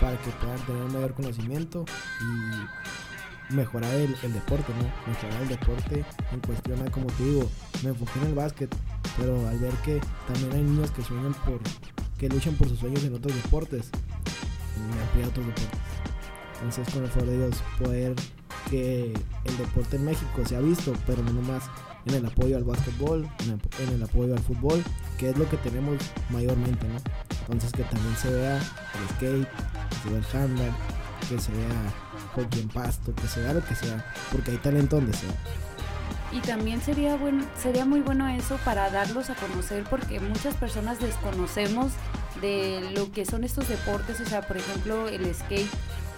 para 0.00 0.16
que 0.18 0.30
puedan 0.30 0.58
tener 0.66 0.82
un 0.82 0.92
mayor 0.92 1.14
conocimiento 1.14 1.84
y 2.20 3.54
mejorar 3.54 3.92
el, 3.94 4.32
deporte, 4.32 4.72
¿no? 4.74 5.12
Mejorar 5.12 5.42
el 5.42 5.48
deporte 5.48 6.04
en 6.32 6.40
cuestión 6.40 6.84
de, 6.84 6.90
como 6.90 7.06
te 7.06 7.24
digo, 7.24 7.48
me 7.82 7.90
enfoqué 7.90 8.18
en 8.20 8.26
el 8.26 8.34
básquet, 8.34 8.74
pero 9.16 9.46
al 9.48 9.58
ver 9.58 9.74
que 9.84 10.00
también 10.26 10.52
hay 10.52 10.62
niños 10.62 10.90
que 10.90 11.02
sueñan 11.02 11.34
por, 11.34 11.60
que 12.18 12.28
luchan 12.28 12.54
por 12.54 12.68
sus 12.68 12.78
sueños 12.78 13.04
en 13.04 13.14
otros 13.14 13.34
deportes, 13.34 13.90
me 14.80 15.24
a 15.24 15.28
otros 15.28 15.46
deportes. 15.46 15.78
Entonces, 16.54 16.94
con 16.94 17.04
el 17.04 17.10
favor 17.10 17.28
de 17.28 17.36
Dios, 17.36 17.62
poder 17.78 18.14
que 18.70 19.12
el 19.44 19.56
deporte 19.58 19.96
en 19.96 20.04
México 20.04 20.42
se 20.46 20.56
ha 20.56 20.60
visto, 20.60 20.92
pero 21.06 21.22
no 21.22 21.32
nomás 21.32 21.64
en 22.06 22.14
el 22.14 22.26
apoyo 22.26 22.56
al 22.56 22.64
básquetbol, 22.64 23.28
en 23.40 23.92
el, 23.94 24.02
apoyo 24.02 24.34
al 24.34 24.40
fútbol, 24.40 24.82
que 25.18 25.30
es 25.30 25.36
lo 25.36 25.48
que 25.48 25.56
tenemos 25.58 25.96
mayormente, 26.30 26.86
¿no? 26.88 26.98
Entonces 27.42 27.72
que 27.72 27.82
también 27.84 28.16
se 28.16 28.30
vea 28.30 28.56
el 28.56 29.16
skate, 29.16 29.48
se 30.02 30.10
vea 30.10 30.18
el 30.18 30.36
handball, 30.36 30.72
que 31.28 31.38
se 31.38 31.52
vea 31.52 31.94
hockey 32.34 32.60
en 32.60 32.68
pasto, 32.68 33.14
que 33.14 33.26
se 33.28 33.40
vea 33.40 33.54
lo 33.54 33.64
que 33.64 33.74
sea, 33.74 34.04
porque 34.30 34.52
hay 34.52 34.58
talento 34.58 34.96
donde 34.96 35.12
sea. 35.12 35.30
Y 36.32 36.40
también 36.40 36.80
sería 36.80 37.16
bueno, 37.16 37.44
sería 37.60 37.84
muy 37.84 38.00
bueno 38.00 38.28
eso 38.28 38.56
para 38.64 38.90
darlos 38.90 39.30
a 39.30 39.34
conocer 39.34 39.84
porque 39.88 40.20
muchas 40.20 40.54
personas 40.54 41.00
desconocemos 41.00 41.92
de 42.40 42.90
lo 42.94 43.10
que 43.12 43.24
son 43.24 43.44
estos 43.44 43.68
deportes, 43.68 44.20
o 44.20 44.26
sea, 44.26 44.42
por 44.42 44.56
ejemplo, 44.56 45.08
el 45.08 45.34
skate 45.34 45.68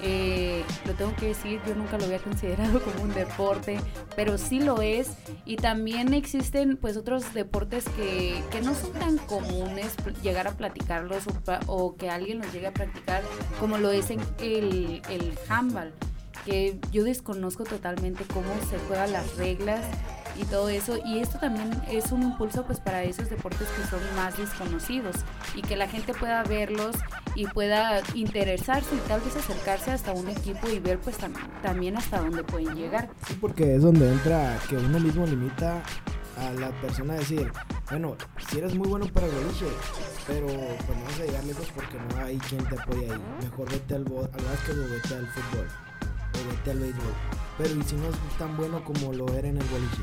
eh, 0.01 0.63
lo 0.87 0.95
tengo 0.95 1.15
que 1.17 1.27
decir, 1.29 1.61
yo 1.67 1.75
nunca 1.75 1.99
lo 1.99 2.05
había 2.05 2.19
considerado 2.23 2.81
como 2.83 3.03
un 3.03 3.15
deporte, 3.15 3.81
pero 4.17 4.39
sí 4.39 4.61
lo 4.61 4.81
es. 4.81 5.11
Y 5.45 5.57
también 5.57 6.15
existen 6.15 6.77
pues 6.77 6.97
otros 6.97 7.35
deportes 7.35 7.85
que, 7.97 8.41
que 8.51 8.61
no 8.61 8.75
son 8.75 8.93
tan 8.93 9.19
comunes 9.19 9.95
llegar 10.23 10.47
a 10.47 10.53
platicarlos 10.53 11.25
o, 11.67 11.97
que 11.97 12.11
alguien 12.11 12.39
los 12.39 12.53
llegue 12.53 12.69
a 12.69 12.73
practicar, 12.73 13.23
como 13.59 13.79
lo 13.79 13.91
es 13.91 14.11
en 14.11 14.21
el, 14.41 15.03
el 15.09 15.39
handball, 15.49 15.93
que 16.45 16.79
yo 16.93 17.05
desconozco 17.05 17.65
totalmente 17.65 18.25
cómo 18.25 18.55
se 18.71 18.79
juegan 18.87 19.13
las 19.13 19.37
reglas 19.37 19.85
y 20.41 20.45
todo 20.45 20.69
eso. 20.69 20.99
Y 21.05 21.19
esto 21.19 21.39
también 21.39 21.71
es 21.91 22.13
un 22.13 22.23
impulso 22.23 22.65
pues 22.65 22.81
para 22.81 23.03
esos 23.03 23.31
deportes 23.31 23.69
que 23.69 23.87
son 23.87 24.01
más 24.17 24.37
desconocidos 24.37 25.17
y 25.55 25.63
que 25.63 25.77
la 25.77 25.89
gente 25.89 26.15
pueda 26.15 26.43
verlos 26.45 26.97
y 27.35 27.47
pueda 27.47 28.01
interesarse 28.15 28.95
y 28.95 29.09
tal 29.09 29.21
vez 29.21 29.37
acercarse 29.37 29.91
hasta 29.91 30.13
un 30.13 30.29
equipo 30.29 30.69
y 30.69 30.79
ver 30.79 30.99
pues 30.99 31.17
también 31.63 31.97
hasta 31.97 32.21
dónde 32.21 32.45
pueden 32.45 32.75
llegar. 32.75 33.09
Sí, 33.27 33.37
porque 33.41 33.77
es 33.77 33.83
donde 33.83 34.11
entra 34.11 34.59
que 34.69 34.77
uno 34.77 34.99
mismo 35.01 35.27
limita 35.27 35.83
a 36.39 36.51
la 36.53 36.71
persona 36.81 37.15
a 37.15 37.17
decir, 37.17 37.51
bueno, 37.91 38.17
si 38.49 38.59
eres 38.59 38.75
muy 38.75 38.89
bueno 38.89 39.07
para 39.13 39.27
el 39.27 39.33
boliche, 39.33 39.67
pero 40.27 40.47
pues 40.47 40.99
no 40.99 41.05
vas 41.05 41.21
a 41.21 41.25
llegar 41.25 41.45
lejos 41.45 41.67
porque 41.75 41.99
no 41.99 42.25
hay 42.25 42.39
quien 42.39 42.65
te 42.65 42.81
apoye 42.81 43.11
ahí. 43.11 43.23
Mejor 43.43 43.71
vete 43.71 43.95
al, 43.95 44.03
al 44.03 44.45
básquet 44.45 44.77
o 44.77 44.89
vete 44.91 45.15
al 45.15 45.27
fútbol 45.27 45.88
o 46.39 46.51
vete 46.51 46.71
al 46.71 46.79
béisbol. 46.79 47.15
Pero 47.59 47.75
y 47.75 47.83
si 47.83 47.97
no 47.97 48.09
es 48.09 48.39
tan 48.39 48.57
bueno 48.57 48.83
como 48.85 49.13
lo 49.13 49.33
era 49.35 49.49
en 49.49 49.59
el 49.59 49.65
boliche, 49.65 50.03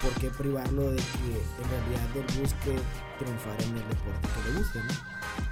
¿por 0.00 0.12
qué 0.20 0.30
privarlo 0.30 0.90
de 0.90 0.96
que 0.96 1.62
en 1.62 1.70
realidad 1.70 2.16
él 2.16 2.40
busque 2.40 2.76
triunfar 3.18 3.62
en 3.62 3.76
el 3.76 3.88
deporte 3.88 4.28
que 4.34 4.50
le 4.50 4.58
guste, 4.58 4.80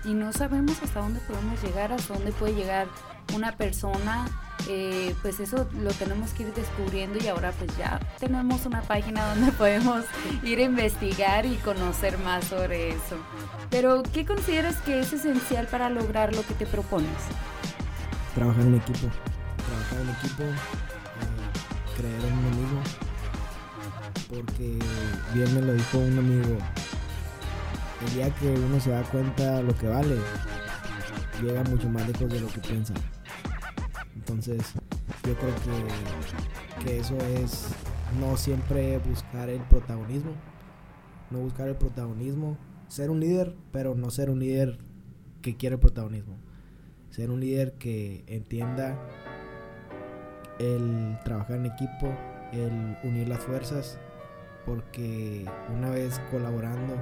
Y 0.05 0.15
no 0.15 0.33
sabemos 0.33 0.83
hasta 0.83 1.01
dónde 1.01 1.21
podemos 1.21 1.63
llegar, 1.63 1.93
hasta 1.93 2.15
dónde 2.15 2.33
puede 2.33 2.55
llegar 2.55 2.89
una 3.35 3.57
persona, 3.57 4.27
eh, 4.69 5.15
pues 5.23 5.41
eso 5.41 5.69
lo 5.83 5.91
tenemos 5.93 6.33
que 6.33 6.45
ir 6.45 6.55
descubriendo 6.55 7.19
y 7.23 7.29
ahora 7.29 7.53
pues 7.53 7.77
ya 7.77 8.01
tenemos 8.19 8.67
una 8.67 8.83
página 8.83 9.35
donde 9.35 9.53
podemos 9.59 10.05
ir 10.43 10.59
a 10.59 10.63
investigar 10.63 11.47
y 11.47 11.57
conocer 11.57 12.19
más 12.19 12.45
sobre 12.45 12.91
eso. 12.91 13.17
Pero, 13.71 14.03
¿qué 14.15 14.25
consideras 14.25 14.77
que 14.79 15.01
es 15.01 15.13
esencial 15.13 15.67
para 15.67 15.91
lograr 15.91 16.35
lo 16.35 16.43
que 16.43 16.55
te 16.55 16.67
propones? 16.67 17.09
Trabajar 18.35 18.63
en 18.65 18.77
equipo, 18.77 19.09
trabajar 19.69 20.01
en 20.01 20.09
equipo, 20.11 20.43
eh, 20.45 21.97
creer 21.97 22.25
en 22.25 22.39
uno 22.39 22.51
mismo 22.57 22.83
porque 24.29 24.79
bien 25.35 25.55
me 25.55 25.63
lo 25.63 25.73
dijo 25.73 25.99
un 25.99 26.19
amigo, 26.19 26.59
el 28.07 28.15
día 28.15 28.31
que 28.35 28.51
uno 28.51 28.79
se 28.79 28.91
da 28.91 29.03
cuenta 29.05 29.63
lo 29.63 29.75
que 29.77 29.89
vale, 29.89 30.17
llega 31.43 31.65
mucho 31.65 31.89
más 31.89 32.07
lejos 32.07 32.31
de 32.31 32.41
lo 32.41 32.49
que 32.49 32.61
piensan. 32.61 32.97
Entonces, 34.15 34.75
yo 35.25 35.35
creo 35.35 35.55
que, 35.57 36.85
que 36.85 36.99
eso 36.99 37.17
es 37.19 37.69
no 38.21 38.37
siempre 38.37 38.99
buscar 38.99 39.49
el 39.49 39.63
protagonismo, 39.63 40.33
no 41.31 41.39
buscar 41.39 41.69
el 41.69 41.77
protagonismo, 41.77 42.59
ser 42.89 43.11
un 43.11 43.21
líder, 43.21 43.57
pero 43.73 43.95
no 43.95 44.11
ser 44.11 44.31
un 44.31 44.41
líder 44.41 44.79
que 45.41 45.57
quiere 45.57 45.79
protagonismo. 45.79 46.37
Ser 47.11 47.31
un 47.31 47.41
líder 47.41 47.73
que 47.75 48.25
entienda 48.27 48.99
el 50.59 51.19
trabajar 51.25 51.57
en 51.57 51.67
equipo, 51.67 52.13
el 52.53 52.97
unir 53.03 53.29
las 53.29 53.41
fuerzas, 53.41 53.99
porque 54.65 55.47
una 55.75 55.91
vez 55.91 56.21
colaborando, 56.31 56.95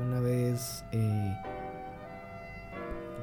una 0.00 0.20
vez 0.20 0.84
eh, 0.92 1.36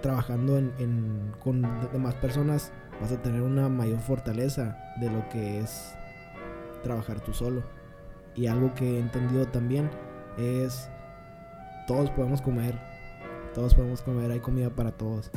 trabajando 0.01 0.57
en, 0.57 1.33
con 1.43 1.61
demás 1.91 2.15
personas, 2.15 2.71
vas 3.01 3.11
a 3.11 3.21
tener 3.21 3.41
una 3.41 3.69
mayor 3.69 3.99
fortaleza 3.99 4.77
de 4.99 5.09
lo 5.09 5.27
que 5.29 5.59
es 5.59 5.93
trabajar 6.83 7.19
tú 7.19 7.33
solo. 7.33 7.63
Y 8.35 8.47
algo 8.47 8.73
que 8.75 8.95
he 8.95 8.99
entendido 8.99 9.47
también 9.47 9.89
es, 10.37 10.89
todos 11.87 12.09
podemos 12.11 12.41
comer, 12.41 12.79
todos 13.53 13.73
podemos 13.73 14.01
comer, 14.01 14.31
hay 14.31 14.39
comida 14.39 14.69
para 14.69 14.91
todos. 14.91 15.31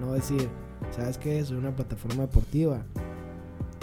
No 0.00 0.12
decir, 0.12 0.48
¿sabes 0.90 1.18
qué? 1.18 1.44
Soy 1.44 1.58
una 1.58 1.74
plataforma 1.74 2.22
deportiva 2.22 2.82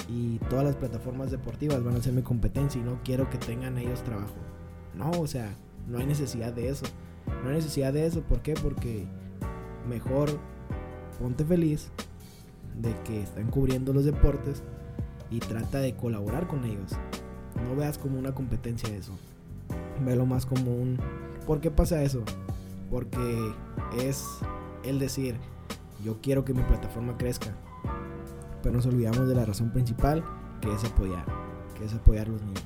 y 0.08 0.38
todas 0.50 0.66
las 0.66 0.76
plataformas 0.76 1.32
deportivas 1.32 1.84
van 1.84 1.96
a 1.96 2.02
ser 2.02 2.14
mi 2.14 2.22
competencia 2.22 2.80
y 2.80 2.84
no 2.84 3.00
quiero 3.04 3.30
que 3.30 3.38
tengan 3.38 3.78
ellos 3.78 4.04
trabajo. 4.04 4.36
No, 4.96 5.12
o 5.12 5.28
sea, 5.28 5.54
no 5.88 5.98
hay 5.98 6.06
necesidad 6.06 6.54
de 6.54 6.70
eso. 6.70 6.86
No 7.44 7.50
hay 7.50 7.56
necesidad 7.56 7.94
de 7.94 8.06
eso, 8.06 8.22
¿por 8.22 8.42
qué? 8.42 8.54
Porque 8.54 9.06
mejor 9.90 10.30
ponte 11.20 11.44
feliz 11.44 11.90
de 12.80 12.94
que 13.04 13.22
están 13.22 13.50
cubriendo 13.50 13.94
los 13.94 14.06
deportes 14.06 14.64
y 15.30 15.40
trata 15.40 15.80
de 15.80 15.96
colaborar 15.96 16.48
con 16.48 16.66
ellos. 16.66 16.92
No 17.64 17.76
veas 17.76 17.98
como 17.98 18.20
una 18.20 18.34
competencia 18.34 18.94
eso. 18.96 19.14
Velo 20.06 20.26
más 20.26 20.46
como 20.46 20.76
un... 20.76 21.00
¿Por 21.48 21.62
qué 21.62 21.72
pasa 21.72 22.04
eso? 22.04 22.24
Porque 22.92 23.54
es 24.00 24.26
el 24.84 25.00
decir, 25.00 25.36
yo 26.04 26.20
quiero 26.22 26.46
que 26.46 26.54
mi 26.54 26.62
plataforma 26.64 27.18
crezca. 27.18 27.56
Pero 28.66 28.78
nos 28.78 28.88
olvidamos 28.88 29.28
de 29.28 29.36
la 29.36 29.46
razón 29.46 29.70
principal, 29.70 30.24
que 30.60 30.74
es 30.74 30.84
apoyar. 30.84 31.24
Que 31.78 31.86
es 31.86 31.94
apoyar 31.94 32.26
a 32.26 32.32
los 32.32 32.42
niños. 32.42 32.66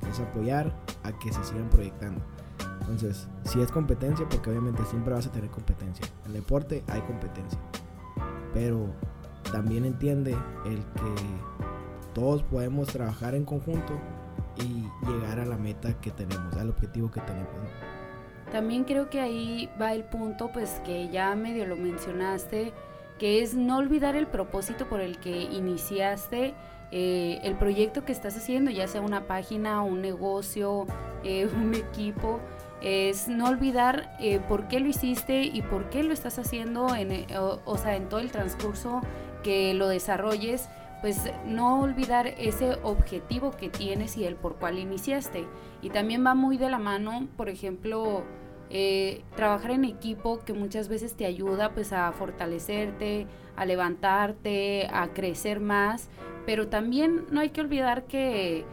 Que 0.00 0.10
es 0.10 0.20
apoyar 0.20 0.72
a 1.02 1.10
que 1.18 1.32
se 1.32 1.42
sigan 1.42 1.68
proyectando. 1.68 2.20
Entonces, 2.82 3.26
si 3.42 3.60
es 3.60 3.72
competencia, 3.72 4.24
porque 4.28 4.50
obviamente 4.50 4.84
siempre 4.84 5.14
vas 5.14 5.26
a 5.26 5.32
tener 5.32 5.50
competencia. 5.50 6.06
En 6.20 6.26
el 6.28 6.32
deporte 6.34 6.84
hay 6.86 7.00
competencia. 7.00 7.58
Pero 8.54 8.86
también 9.50 9.84
entiende 9.84 10.36
el 10.64 10.78
que 10.78 12.12
todos 12.14 12.44
podemos 12.44 12.86
trabajar 12.86 13.34
en 13.34 13.44
conjunto 13.44 13.98
y 14.58 14.88
llegar 15.10 15.40
a 15.40 15.44
la 15.44 15.56
meta 15.56 16.00
que 16.00 16.12
tenemos, 16.12 16.56
al 16.56 16.70
objetivo 16.70 17.10
que 17.10 17.20
tenemos. 17.22 17.50
También 18.52 18.84
creo 18.84 19.10
que 19.10 19.20
ahí 19.20 19.68
va 19.82 19.92
el 19.92 20.04
punto, 20.04 20.52
pues 20.52 20.80
que 20.84 21.08
ya 21.08 21.34
medio 21.34 21.66
lo 21.66 21.74
mencionaste, 21.74 22.72
que 23.18 23.42
es 23.42 23.54
no 23.54 23.78
olvidar 23.78 24.16
el 24.16 24.26
propósito 24.26 24.88
por 24.88 25.00
el 25.00 25.18
que 25.18 25.30
iniciaste 25.30 26.54
eh, 26.92 27.40
el 27.42 27.56
proyecto 27.56 28.04
que 28.04 28.12
estás 28.12 28.36
haciendo, 28.36 28.70
ya 28.70 28.86
sea 28.86 29.00
una 29.00 29.26
página, 29.26 29.82
un 29.82 30.00
negocio, 30.00 30.86
eh, 31.24 31.46
un 31.46 31.74
equipo, 31.74 32.40
es 32.80 33.28
no 33.28 33.48
olvidar 33.48 34.16
eh, 34.20 34.38
por 34.48 34.68
qué 34.68 34.80
lo 34.80 34.88
hiciste 34.88 35.42
y 35.42 35.62
por 35.62 35.90
qué 35.90 36.02
lo 36.02 36.12
estás 36.12 36.38
haciendo, 36.38 36.94
en, 36.94 37.26
o 37.34 37.78
sea, 37.78 37.96
en 37.96 38.08
todo 38.08 38.20
el 38.20 38.30
transcurso 38.30 39.00
que 39.42 39.74
lo 39.74 39.88
desarrolles 39.88 40.68
pues 41.00 41.20
no 41.46 41.80
olvidar 41.80 42.26
ese 42.26 42.78
objetivo 42.82 43.50
que 43.52 43.68
tienes 43.68 44.16
y 44.16 44.24
el 44.24 44.34
por 44.34 44.56
cual 44.56 44.78
iniciaste. 44.78 45.46
Y 45.82 45.90
también 45.90 46.24
va 46.24 46.34
muy 46.34 46.56
de 46.56 46.70
la 46.70 46.78
mano, 46.78 47.28
por 47.36 47.48
ejemplo, 47.48 48.24
eh, 48.70 49.22
trabajar 49.36 49.70
en 49.70 49.84
equipo 49.84 50.40
que 50.44 50.52
muchas 50.52 50.88
veces 50.88 51.14
te 51.14 51.24
ayuda 51.24 51.72
pues 51.72 51.92
a 51.92 52.10
fortalecerte, 52.12 53.26
a 53.56 53.64
levantarte, 53.64 54.88
a 54.92 55.08
crecer 55.12 55.60
más, 55.60 56.08
pero 56.46 56.68
también 56.68 57.26
no 57.30 57.40
hay 57.40 57.50
que 57.50 57.60
olvidar 57.60 58.06
que, 58.06 58.64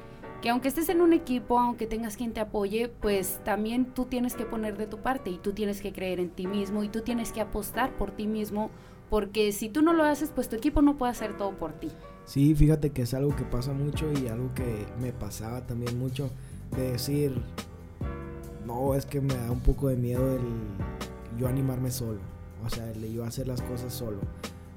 que 0.42 0.50
aunque 0.50 0.68
estés 0.68 0.90
en 0.90 1.02
un 1.02 1.14
equipo, 1.14 1.60
aunque 1.60 1.86
tengas 1.86 2.18
quien 2.18 2.34
te 2.34 2.40
apoye, 2.40 2.90
pues 2.90 3.40
también 3.44 3.86
tú 3.86 4.06
tienes 4.06 4.36
que 4.36 4.46
poner 4.46 4.78
de 4.78 4.88
tu 4.88 4.98
parte 4.98 5.30
y 5.30 5.38
tú 5.38 5.54
tienes 5.54 5.82
que 5.82 5.94
creer 5.94 6.20
en 6.20 6.30
ti 6.30 6.48
mismo 6.48 6.84
y 6.84 6.90
tú 6.90 7.02
tienes 7.02 7.32
que 7.32 7.42
apostar 7.42 7.96
por 7.98 8.12
ti 8.12 8.28
mismo, 8.28 8.72
porque 9.10 9.52
si 9.52 9.70
tú 9.70 9.82
no 9.84 9.94
lo 9.94 10.04
haces, 10.04 10.32
pues 10.34 10.50
tu 10.50 10.56
equipo 10.56 10.82
no 10.82 10.98
puede 10.98 11.12
hacer 11.12 11.38
todo 11.38 11.52
por 11.52 11.74
ti. 11.74 11.90
Sí, 12.26 12.56
fíjate 12.56 12.92
que 12.92 13.04
es 13.04 13.14
algo 13.14 13.36
que 13.36 13.44
pasa 13.44 13.74
mucho 13.74 14.12
y 14.12 14.28
algo 14.28 14.54
que 14.56 14.86
me 15.00 15.14
pasaba 15.14 15.68
también 15.68 16.00
mucho 16.00 16.30
de 16.76 16.94
decir, 16.94 17.42
no, 18.66 18.96
es 18.96 19.06
que 19.06 19.22
me 19.22 19.36
da 19.36 19.52
un 19.52 19.62
poco 19.62 19.90
de 19.90 19.96
miedo 19.96 20.36
el 20.36 20.42
yo 21.38 21.48
animarme 21.48 21.92
solo, 21.92 22.20
o 22.66 22.70
sea, 22.70 22.90
el 22.92 23.14
yo 23.14 23.24
hacer 23.24 23.48
las 23.48 23.62
cosas 23.62 23.94
solo. 23.94 24.20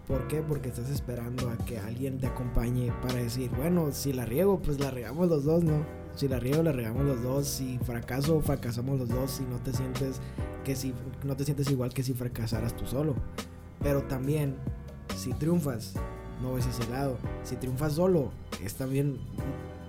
¿Por 0.06 0.28
qué? 0.28 0.40
Porque 0.40 0.68
estás 0.68 0.88
esperando 0.88 1.50
a 1.50 1.56
que 1.56 1.78
alguien 1.78 2.18
te 2.20 2.28
acompañe 2.28 2.92
para 3.02 3.14
decir, 3.14 3.50
bueno, 3.56 3.90
si 3.90 4.12
la 4.12 4.24
riego, 4.24 4.60
pues 4.60 4.78
la 4.78 4.92
regamos 4.92 5.28
los 5.28 5.44
dos, 5.44 5.64
¿no? 5.64 5.84
Si 6.14 6.28
la 6.28 6.38
riego, 6.38 6.62
la 6.62 6.72
regamos 6.72 7.04
los 7.04 7.22
dos. 7.22 7.46
Si 7.46 7.78
fracaso, 7.78 8.40
fracasamos 8.40 9.00
los 9.00 9.08
dos. 9.08 9.32
Si 9.32 9.44
no 9.44 9.58
te 9.58 9.72
sientes 9.72 10.20
que 10.64 10.76
si 10.76 10.94
no 11.24 11.36
te 11.36 11.44
sientes 11.44 11.70
igual 11.70 11.92
que 11.92 12.02
si 12.02 12.14
fracasaras 12.14 12.74
tú 12.76 12.86
solo. 12.86 13.14
Pero 13.82 14.02
también, 14.04 14.54
si 15.16 15.32
triunfas, 15.34 15.94
no 16.40 16.54
ves 16.54 16.66
ese 16.66 16.88
lado. 16.88 17.18
Si 17.42 17.56
triunfas 17.56 17.94
solo, 17.94 18.30
es 18.64 18.74
también 18.74 19.18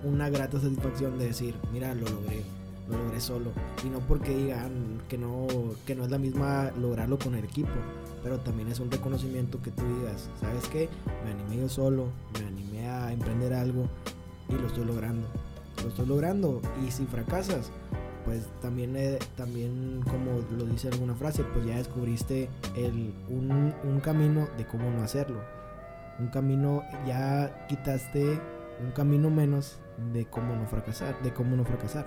una 0.03 0.29
grata 0.29 0.59
satisfacción 0.59 1.17
de 1.17 1.27
decir, 1.27 1.55
mira, 1.71 1.93
lo 1.93 2.07
logré, 2.09 2.43
lo 2.89 2.97
logré 2.97 3.19
solo. 3.19 3.51
Y 3.85 3.89
no 3.89 3.99
porque 3.99 4.35
digan 4.35 5.01
que 5.07 5.17
no, 5.17 5.47
que 5.85 5.95
no 5.95 6.03
es 6.03 6.11
la 6.11 6.17
misma 6.17 6.71
lograrlo 6.79 7.17
con 7.17 7.35
el 7.35 7.43
equipo, 7.43 7.69
pero 8.23 8.39
también 8.39 8.69
es 8.69 8.79
un 8.79 8.91
reconocimiento 8.91 9.61
que 9.61 9.71
tú 9.71 9.83
digas, 9.99 10.29
¿sabes 10.39 10.67
qué? 10.69 10.89
Me 11.25 11.31
animé 11.31 11.61
yo 11.61 11.69
solo, 11.69 12.07
me 12.39 12.47
animé 12.47 12.89
a 12.89 13.11
emprender 13.11 13.53
algo 13.53 13.87
y 14.49 14.53
lo 14.53 14.67
estoy 14.67 14.85
logrando. 14.85 15.27
Lo 15.83 15.89
estoy 15.89 16.05
logrando. 16.07 16.61
Y 16.85 16.91
si 16.91 17.05
fracasas, 17.05 17.71
pues 18.25 18.47
también, 18.61 18.95
eh, 18.95 19.19
también 19.35 20.01
como 20.09 20.41
lo 20.57 20.65
dice 20.65 20.89
alguna 20.89 21.15
frase, 21.15 21.43
pues 21.43 21.65
ya 21.65 21.77
descubriste 21.77 22.49
el, 22.75 23.13
un, 23.29 23.73
un 23.83 23.99
camino 23.99 24.47
de 24.57 24.65
cómo 24.65 24.89
no 24.89 25.03
hacerlo 25.03 25.39
un 26.19 26.27
camino, 26.27 26.83
ya 27.05 27.65
quitaste 27.67 28.39
un 28.83 28.91
camino 28.91 29.29
menos 29.29 29.79
de 30.13 30.25
cómo 30.25 30.55
no 30.55 30.67
fracasar, 30.67 31.21
de 31.21 31.33
cómo 31.33 31.55
no 31.55 31.63
fracasar, 31.63 32.05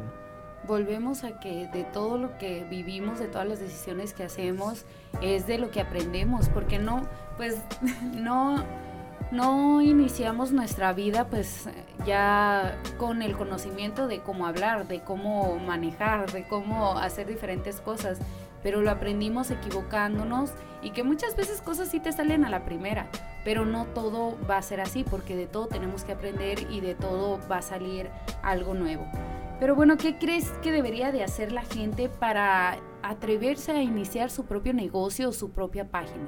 Volvemos 0.66 1.25
a 1.25 1.40
que 1.40 1.68
de 1.68 1.85
todo 1.85 2.18
lo 2.18 2.37
que 2.38 2.64
vivimos, 2.68 3.18
de 3.18 3.29
todas 3.29 3.49
las 3.49 3.61
decisiones 3.61 4.12
que 4.12 4.25
hacemos, 4.25 4.85
es 5.23 5.46
de 5.46 5.59
lo 5.59 5.70
que 5.70 5.81
aprendemos, 5.81 6.49
porque 6.49 6.79
no, 6.79 7.03
pues 7.37 7.57
no, 8.14 8.64
no 9.31 9.81
iniciamos 9.81 10.53
nuestra 10.53 10.92
vida 10.92 11.27
pues 11.29 11.68
ya 12.05 12.79
con 12.99 13.23
el 13.23 13.37
conocimiento 13.37 14.09
de 14.09 14.20
cómo 14.20 14.46
hablar, 14.46 14.88
de 14.88 15.01
cómo 15.01 15.59
manejar, 15.59 16.31
de 16.33 16.46
cómo 16.46 16.99
hacer 16.99 17.27
diferentes 17.27 17.81
cosas, 17.81 18.18
pero 18.62 18.81
lo 18.81 18.90
aprendimos 18.90 19.51
equivocándonos 19.51 20.51
y 20.83 20.90
que 20.90 21.05
muchas 21.05 21.37
veces 21.37 21.61
cosas 21.61 21.88
sí 21.88 22.01
te 22.01 22.12
salen 22.12 22.44
a 22.44 22.51
la 22.51 22.64
primera, 22.64 23.07
pero 23.44 23.64
no 23.64 23.87
todo 23.87 24.37
va 24.49 24.59
a 24.59 24.62
ser 24.62 24.81
así 24.81 25.05
porque 25.05 25.37
de 25.37 25.46
todo 25.46 25.66
tenemos 25.66 26.05
que 26.05 26.12
aprender 26.12 26.66
y 26.70 26.81
de 26.81 26.94
todo 26.94 27.38
va 27.51 27.59
a 27.59 27.62
salir 27.62 28.11
algo 28.42 28.75
nuevo. 28.75 29.07
Pero 29.61 29.77
bueno, 29.77 29.99
¿qué 29.99 30.16
crees 30.16 30.49
que 30.62 30.73
debería 30.73 31.12
de 31.12 31.23
hacer 31.23 31.53
la 31.53 31.62
gente 31.62 32.09
para 32.09 32.79
atreverse 33.03 33.73
a 33.73 33.83
iniciar 33.83 34.31
su 34.31 34.46
propio 34.46 34.73
negocio 34.73 35.29
o 35.29 35.33
su 35.33 35.51
propia 35.51 35.90
página? 35.90 36.27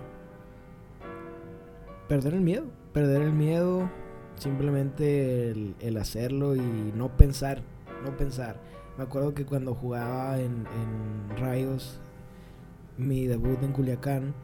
Perder 2.09 2.35
el 2.35 2.43
miedo, 2.43 2.67
perder 2.93 3.23
el 3.23 3.33
miedo, 3.33 3.89
simplemente 4.37 5.51
el, 5.51 5.97
hacerlo 5.97 6.57
y 6.57 6.61
no 6.95 7.17
pensar, 7.17 7.63
no 8.05 8.15
pensar. 8.19 8.61
Me 8.99 9.05
acuerdo 9.05 9.33
que 9.33 9.47
cuando 9.47 9.75
jugaba 9.75 10.39
en, 10.39 10.67
en 10.67 11.37
Rayos, 11.39 12.01
mi 12.99 13.27
debut 13.27 13.63
en 13.63 13.73
Culiacán, 13.73 14.35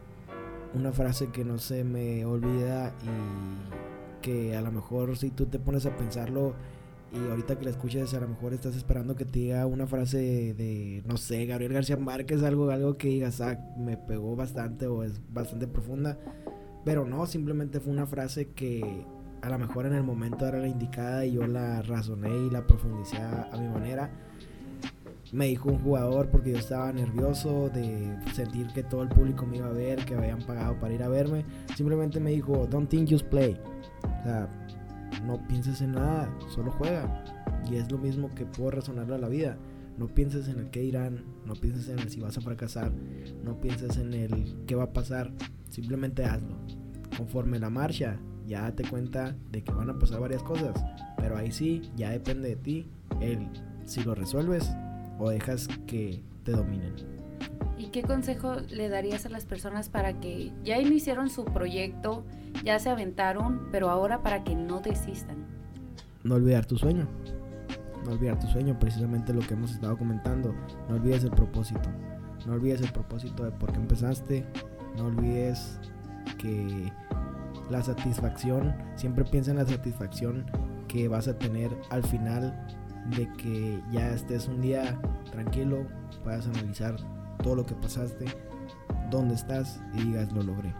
una 0.72 0.92
frase 0.92 1.28
que 1.28 1.44
no 1.44 1.58
se 1.58 1.84
me 1.84 2.24
olvida 2.24 2.94
y 3.02 4.22
que 4.22 4.56
a 4.56 4.62
lo 4.62 4.72
mejor 4.72 5.18
si 5.18 5.28
tú 5.28 5.44
te 5.44 5.58
pones 5.58 5.84
a 5.84 5.94
pensarlo 5.94 6.54
y 7.12 7.30
ahorita 7.30 7.58
que 7.58 7.64
la 7.64 7.70
escuches 7.70 8.12
a 8.14 8.20
lo 8.20 8.28
mejor 8.28 8.52
estás 8.52 8.76
esperando 8.76 9.16
que 9.16 9.24
te 9.24 9.38
diga 9.38 9.66
una 9.66 9.86
frase 9.86 10.54
de, 10.54 11.02
no 11.06 11.16
sé, 11.16 11.46
Gabriel 11.46 11.72
García 11.72 11.96
Márquez, 11.96 12.42
algo, 12.42 12.70
algo 12.70 12.96
que 12.96 13.08
digas, 13.08 13.40
ah, 13.40 13.58
me 13.78 13.96
pegó 13.96 14.36
bastante 14.36 14.86
o 14.86 15.02
es 15.02 15.20
bastante 15.32 15.66
profunda, 15.66 16.18
pero 16.84 17.06
no, 17.06 17.26
simplemente 17.26 17.80
fue 17.80 17.92
una 17.92 18.06
frase 18.06 18.48
que 18.50 19.04
a 19.40 19.48
lo 19.48 19.58
mejor 19.58 19.86
en 19.86 19.94
el 19.94 20.02
momento 20.02 20.46
era 20.46 20.58
la 20.58 20.68
indicada 20.68 21.24
y 21.24 21.32
yo 21.32 21.46
la 21.46 21.82
razoné 21.82 22.36
y 22.46 22.50
la 22.50 22.66
profundicé 22.66 23.18
a 23.18 23.56
mi 23.58 23.68
manera 23.68 24.10
me 25.32 25.46
dijo 25.46 25.68
un 25.70 25.78
jugador 25.78 26.28
porque 26.28 26.52
yo 26.52 26.58
estaba 26.58 26.92
nervioso 26.92 27.68
de 27.70 28.16
sentir 28.34 28.68
que 28.68 28.82
todo 28.82 29.02
el 29.02 29.08
público 29.08 29.46
me 29.46 29.58
iba 29.58 29.66
a 29.66 29.72
ver, 29.72 30.04
que 30.04 30.14
habían 30.14 30.40
pagado 30.42 30.78
para 30.80 30.94
ir 30.94 31.02
a 31.02 31.08
verme. 31.08 31.44
Simplemente 31.76 32.20
me 32.20 32.30
dijo, 32.30 32.66
don't 32.66 32.88
think, 32.88 33.10
just 33.10 33.26
play. 33.26 33.58
O 34.02 34.22
sea, 34.24 34.48
no 35.24 35.46
pienses 35.48 35.80
en 35.80 35.92
nada, 35.92 36.32
solo 36.48 36.70
juega. 36.72 37.24
Y 37.70 37.76
es 37.76 37.90
lo 37.90 37.98
mismo 37.98 38.34
que 38.34 38.46
puedo 38.46 38.70
razonarlo 38.72 39.14
a 39.14 39.18
la 39.18 39.28
vida. 39.28 39.58
No 39.98 40.06
pienses 40.06 40.48
en 40.48 40.60
el 40.60 40.70
qué 40.70 40.80
dirán, 40.80 41.24
no 41.44 41.54
pienses 41.54 41.88
en 41.88 41.98
el 41.98 42.08
si 42.08 42.20
vas 42.20 42.38
a 42.38 42.40
fracasar, 42.40 42.92
no 43.42 43.60
pienses 43.60 43.96
en 43.96 44.14
el 44.14 44.56
qué 44.66 44.76
va 44.76 44.84
a 44.84 44.92
pasar, 44.92 45.32
simplemente 45.68 46.24
hazlo. 46.24 46.56
Conforme 47.16 47.58
la 47.58 47.68
marcha, 47.68 48.20
ya 48.46 48.62
date 48.62 48.84
cuenta 48.88 49.34
de 49.50 49.64
que 49.64 49.72
van 49.72 49.90
a 49.90 49.98
pasar 49.98 50.20
varias 50.20 50.42
cosas, 50.44 50.80
pero 51.16 51.36
ahí 51.36 51.50
sí, 51.50 51.90
ya 51.96 52.10
depende 52.10 52.50
de 52.50 52.56
ti 52.56 52.86
el 53.20 53.48
si 53.86 54.04
lo 54.04 54.14
resuelves 54.14 54.70
o 55.18 55.30
dejas 55.30 55.66
que 55.86 56.22
te 56.44 56.52
dominen. 56.52 57.17
¿Y 57.78 57.86
qué 57.90 58.02
consejo 58.02 58.56
le 58.70 58.88
darías 58.88 59.24
a 59.24 59.28
las 59.28 59.44
personas 59.44 59.88
para 59.88 60.18
que 60.18 60.52
ya 60.64 60.78
iniciaron 60.78 61.30
su 61.30 61.44
proyecto, 61.44 62.24
ya 62.64 62.78
se 62.80 62.90
aventaron, 62.90 63.68
pero 63.70 63.88
ahora 63.88 64.22
para 64.22 64.42
que 64.42 64.56
no 64.56 64.80
desistan? 64.80 65.46
No 66.24 66.34
olvidar 66.34 66.66
tu 66.66 66.76
sueño. 66.76 67.06
No 68.04 68.12
olvidar 68.12 68.38
tu 68.40 68.48
sueño, 68.48 68.76
precisamente 68.78 69.32
lo 69.32 69.40
que 69.40 69.54
hemos 69.54 69.70
estado 69.70 69.96
comentando. 69.96 70.54
No 70.88 70.96
olvides 70.96 71.22
el 71.22 71.30
propósito. 71.30 71.88
No 72.46 72.54
olvides 72.54 72.80
el 72.80 72.90
propósito 72.90 73.44
de 73.44 73.52
por 73.52 73.70
qué 73.72 73.78
empezaste. 73.78 74.44
No 74.96 75.06
olvides 75.06 75.78
que 76.36 76.92
la 77.70 77.82
satisfacción, 77.82 78.74
siempre 78.96 79.24
piensa 79.24 79.52
en 79.52 79.58
la 79.58 79.66
satisfacción 79.66 80.46
que 80.88 81.06
vas 81.06 81.28
a 81.28 81.38
tener 81.38 81.70
al 81.90 82.02
final 82.02 82.66
de 83.16 83.30
que 83.34 83.80
ya 83.92 84.10
estés 84.10 84.48
un 84.48 84.60
día 84.60 84.98
tranquilo, 85.30 85.86
puedas 86.24 86.46
analizar 86.46 86.96
todo 87.48 87.56
lo 87.56 87.64
que 87.64 87.74
pasaste, 87.74 88.26
dónde 89.10 89.34
estás 89.34 89.80
y 89.94 90.02
digas 90.02 90.30
lo 90.32 90.42
logré. 90.42 90.74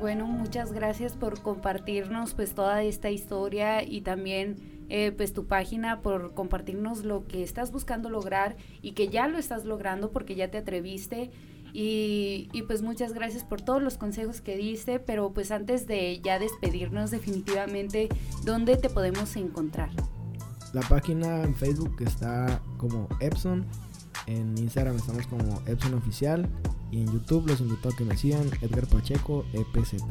Bueno, 0.00 0.26
muchas 0.26 0.72
gracias 0.72 1.16
por 1.16 1.42
compartirnos 1.42 2.32
pues 2.32 2.54
toda 2.54 2.82
esta 2.82 3.10
historia 3.10 3.82
y 3.82 4.00
también 4.00 4.86
eh, 4.88 5.12
pues 5.12 5.34
tu 5.34 5.44
página 5.44 6.00
por 6.00 6.32
compartirnos 6.32 7.04
lo 7.04 7.26
que 7.26 7.42
estás 7.42 7.72
buscando 7.72 8.08
lograr 8.08 8.56
y 8.80 8.92
que 8.92 9.08
ya 9.08 9.28
lo 9.28 9.36
estás 9.36 9.66
logrando 9.66 10.12
porque 10.12 10.34
ya 10.34 10.50
te 10.50 10.56
atreviste 10.56 11.30
y, 11.74 12.48
y, 12.52 12.62
pues 12.62 12.80
muchas 12.80 13.12
gracias 13.12 13.44
por 13.44 13.60
todos 13.60 13.82
los 13.82 13.98
consejos 13.98 14.40
que 14.40 14.56
diste, 14.56 14.98
pero 15.00 15.32
pues 15.34 15.50
antes 15.50 15.86
de 15.86 16.20
ya 16.22 16.38
despedirnos 16.38 17.10
definitivamente, 17.10 18.08
¿dónde 18.44 18.76
te 18.76 18.88
podemos 18.88 19.36
encontrar? 19.36 19.90
La 20.72 20.82
página 20.82 21.42
en 21.42 21.54
Facebook 21.54 21.96
está 22.00 22.62
como 22.78 23.08
Epson, 23.20 23.66
en 24.26 24.56
Instagram 24.58 24.96
estamos 24.96 25.26
como 25.26 25.60
Epson 25.66 25.94
Oficial 25.94 26.48
y 26.90 27.00
en 27.02 27.12
YouTube 27.12 27.46
los 27.46 27.60
invito 27.60 27.88
a 27.88 27.96
que 27.96 28.04
me 28.04 28.16
sigan 28.16 28.48
Edgar 28.60 28.86
Pacheco 28.86 29.44
EPZ. 29.52 30.02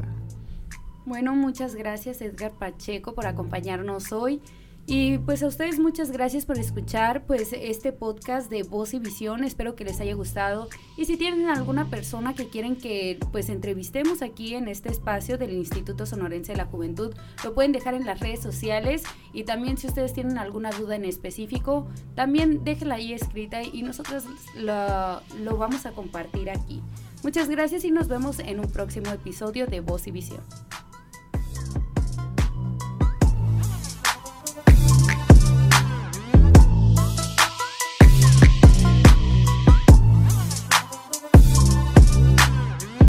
Bueno, 1.06 1.34
muchas 1.34 1.74
gracias 1.74 2.22
Edgar 2.22 2.52
Pacheco 2.52 3.14
por 3.14 3.26
acompañarnos 3.26 4.12
hoy. 4.12 4.40
Y 4.86 5.16
pues 5.16 5.42
a 5.42 5.46
ustedes 5.46 5.78
muchas 5.78 6.10
gracias 6.10 6.44
por 6.44 6.58
escuchar 6.58 7.24
pues 7.24 7.54
este 7.54 7.90
podcast 7.90 8.50
de 8.50 8.64
Voz 8.64 8.92
y 8.92 8.98
Visión, 8.98 9.42
espero 9.42 9.76
que 9.76 9.84
les 9.84 9.98
haya 10.00 10.14
gustado 10.14 10.68
y 10.98 11.06
si 11.06 11.16
tienen 11.16 11.48
alguna 11.48 11.88
persona 11.88 12.34
que 12.34 12.48
quieren 12.48 12.76
que 12.76 13.18
pues 13.32 13.48
entrevistemos 13.48 14.20
aquí 14.20 14.54
en 14.54 14.68
este 14.68 14.90
espacio 14.90 15.38
del 15.38 15.54
Instituto 15.54 16.04
Sonorense 16.04 16.52
de 16.52 16.58
la 16.58 16.66
Juventud, 16.66 17.14
lo 17.44 17.54
pueden 17.54 17.72
dejar 17.72 17.94
en 17.94 18.04
las 18.04 18.20
redes 18.20 18.40
sociales 18.40 19.04
y 19.32 19.44
también 19.44 19.78
si 19.78 19.86
ustedes 19.86 20.12
tienen 20.12 20.36
alguna 20.36 20.70
duda 20.70 20.96
en 20.96 21.06
específico, 21.06 21.88
también 22.14 22.62
déjenla 22.62 22.96
ahí 22.96 23.14
escrita 23.14 23.62
y 23.62 23.82
nosotros 23.82 24.24
lo 24.54 25.56
vamos 25.56 25.86
a 25.86 25.92
compartir 25.92 26.50
aquí. 26.50 26.82
Muchas 27.22 27.48
gracias 27.48 27.86
y 27.86 27.90
nos 27.90 28.08
vemos 28.08 28.38
en 28.38 28.60
un 28.60 28.70
próximo 28.70 29.10
episodio 29.10 29.66
de 29.66 29.80
Voz 29.80 30.06
y 30.08 30.10
Visión. 30.10 30.42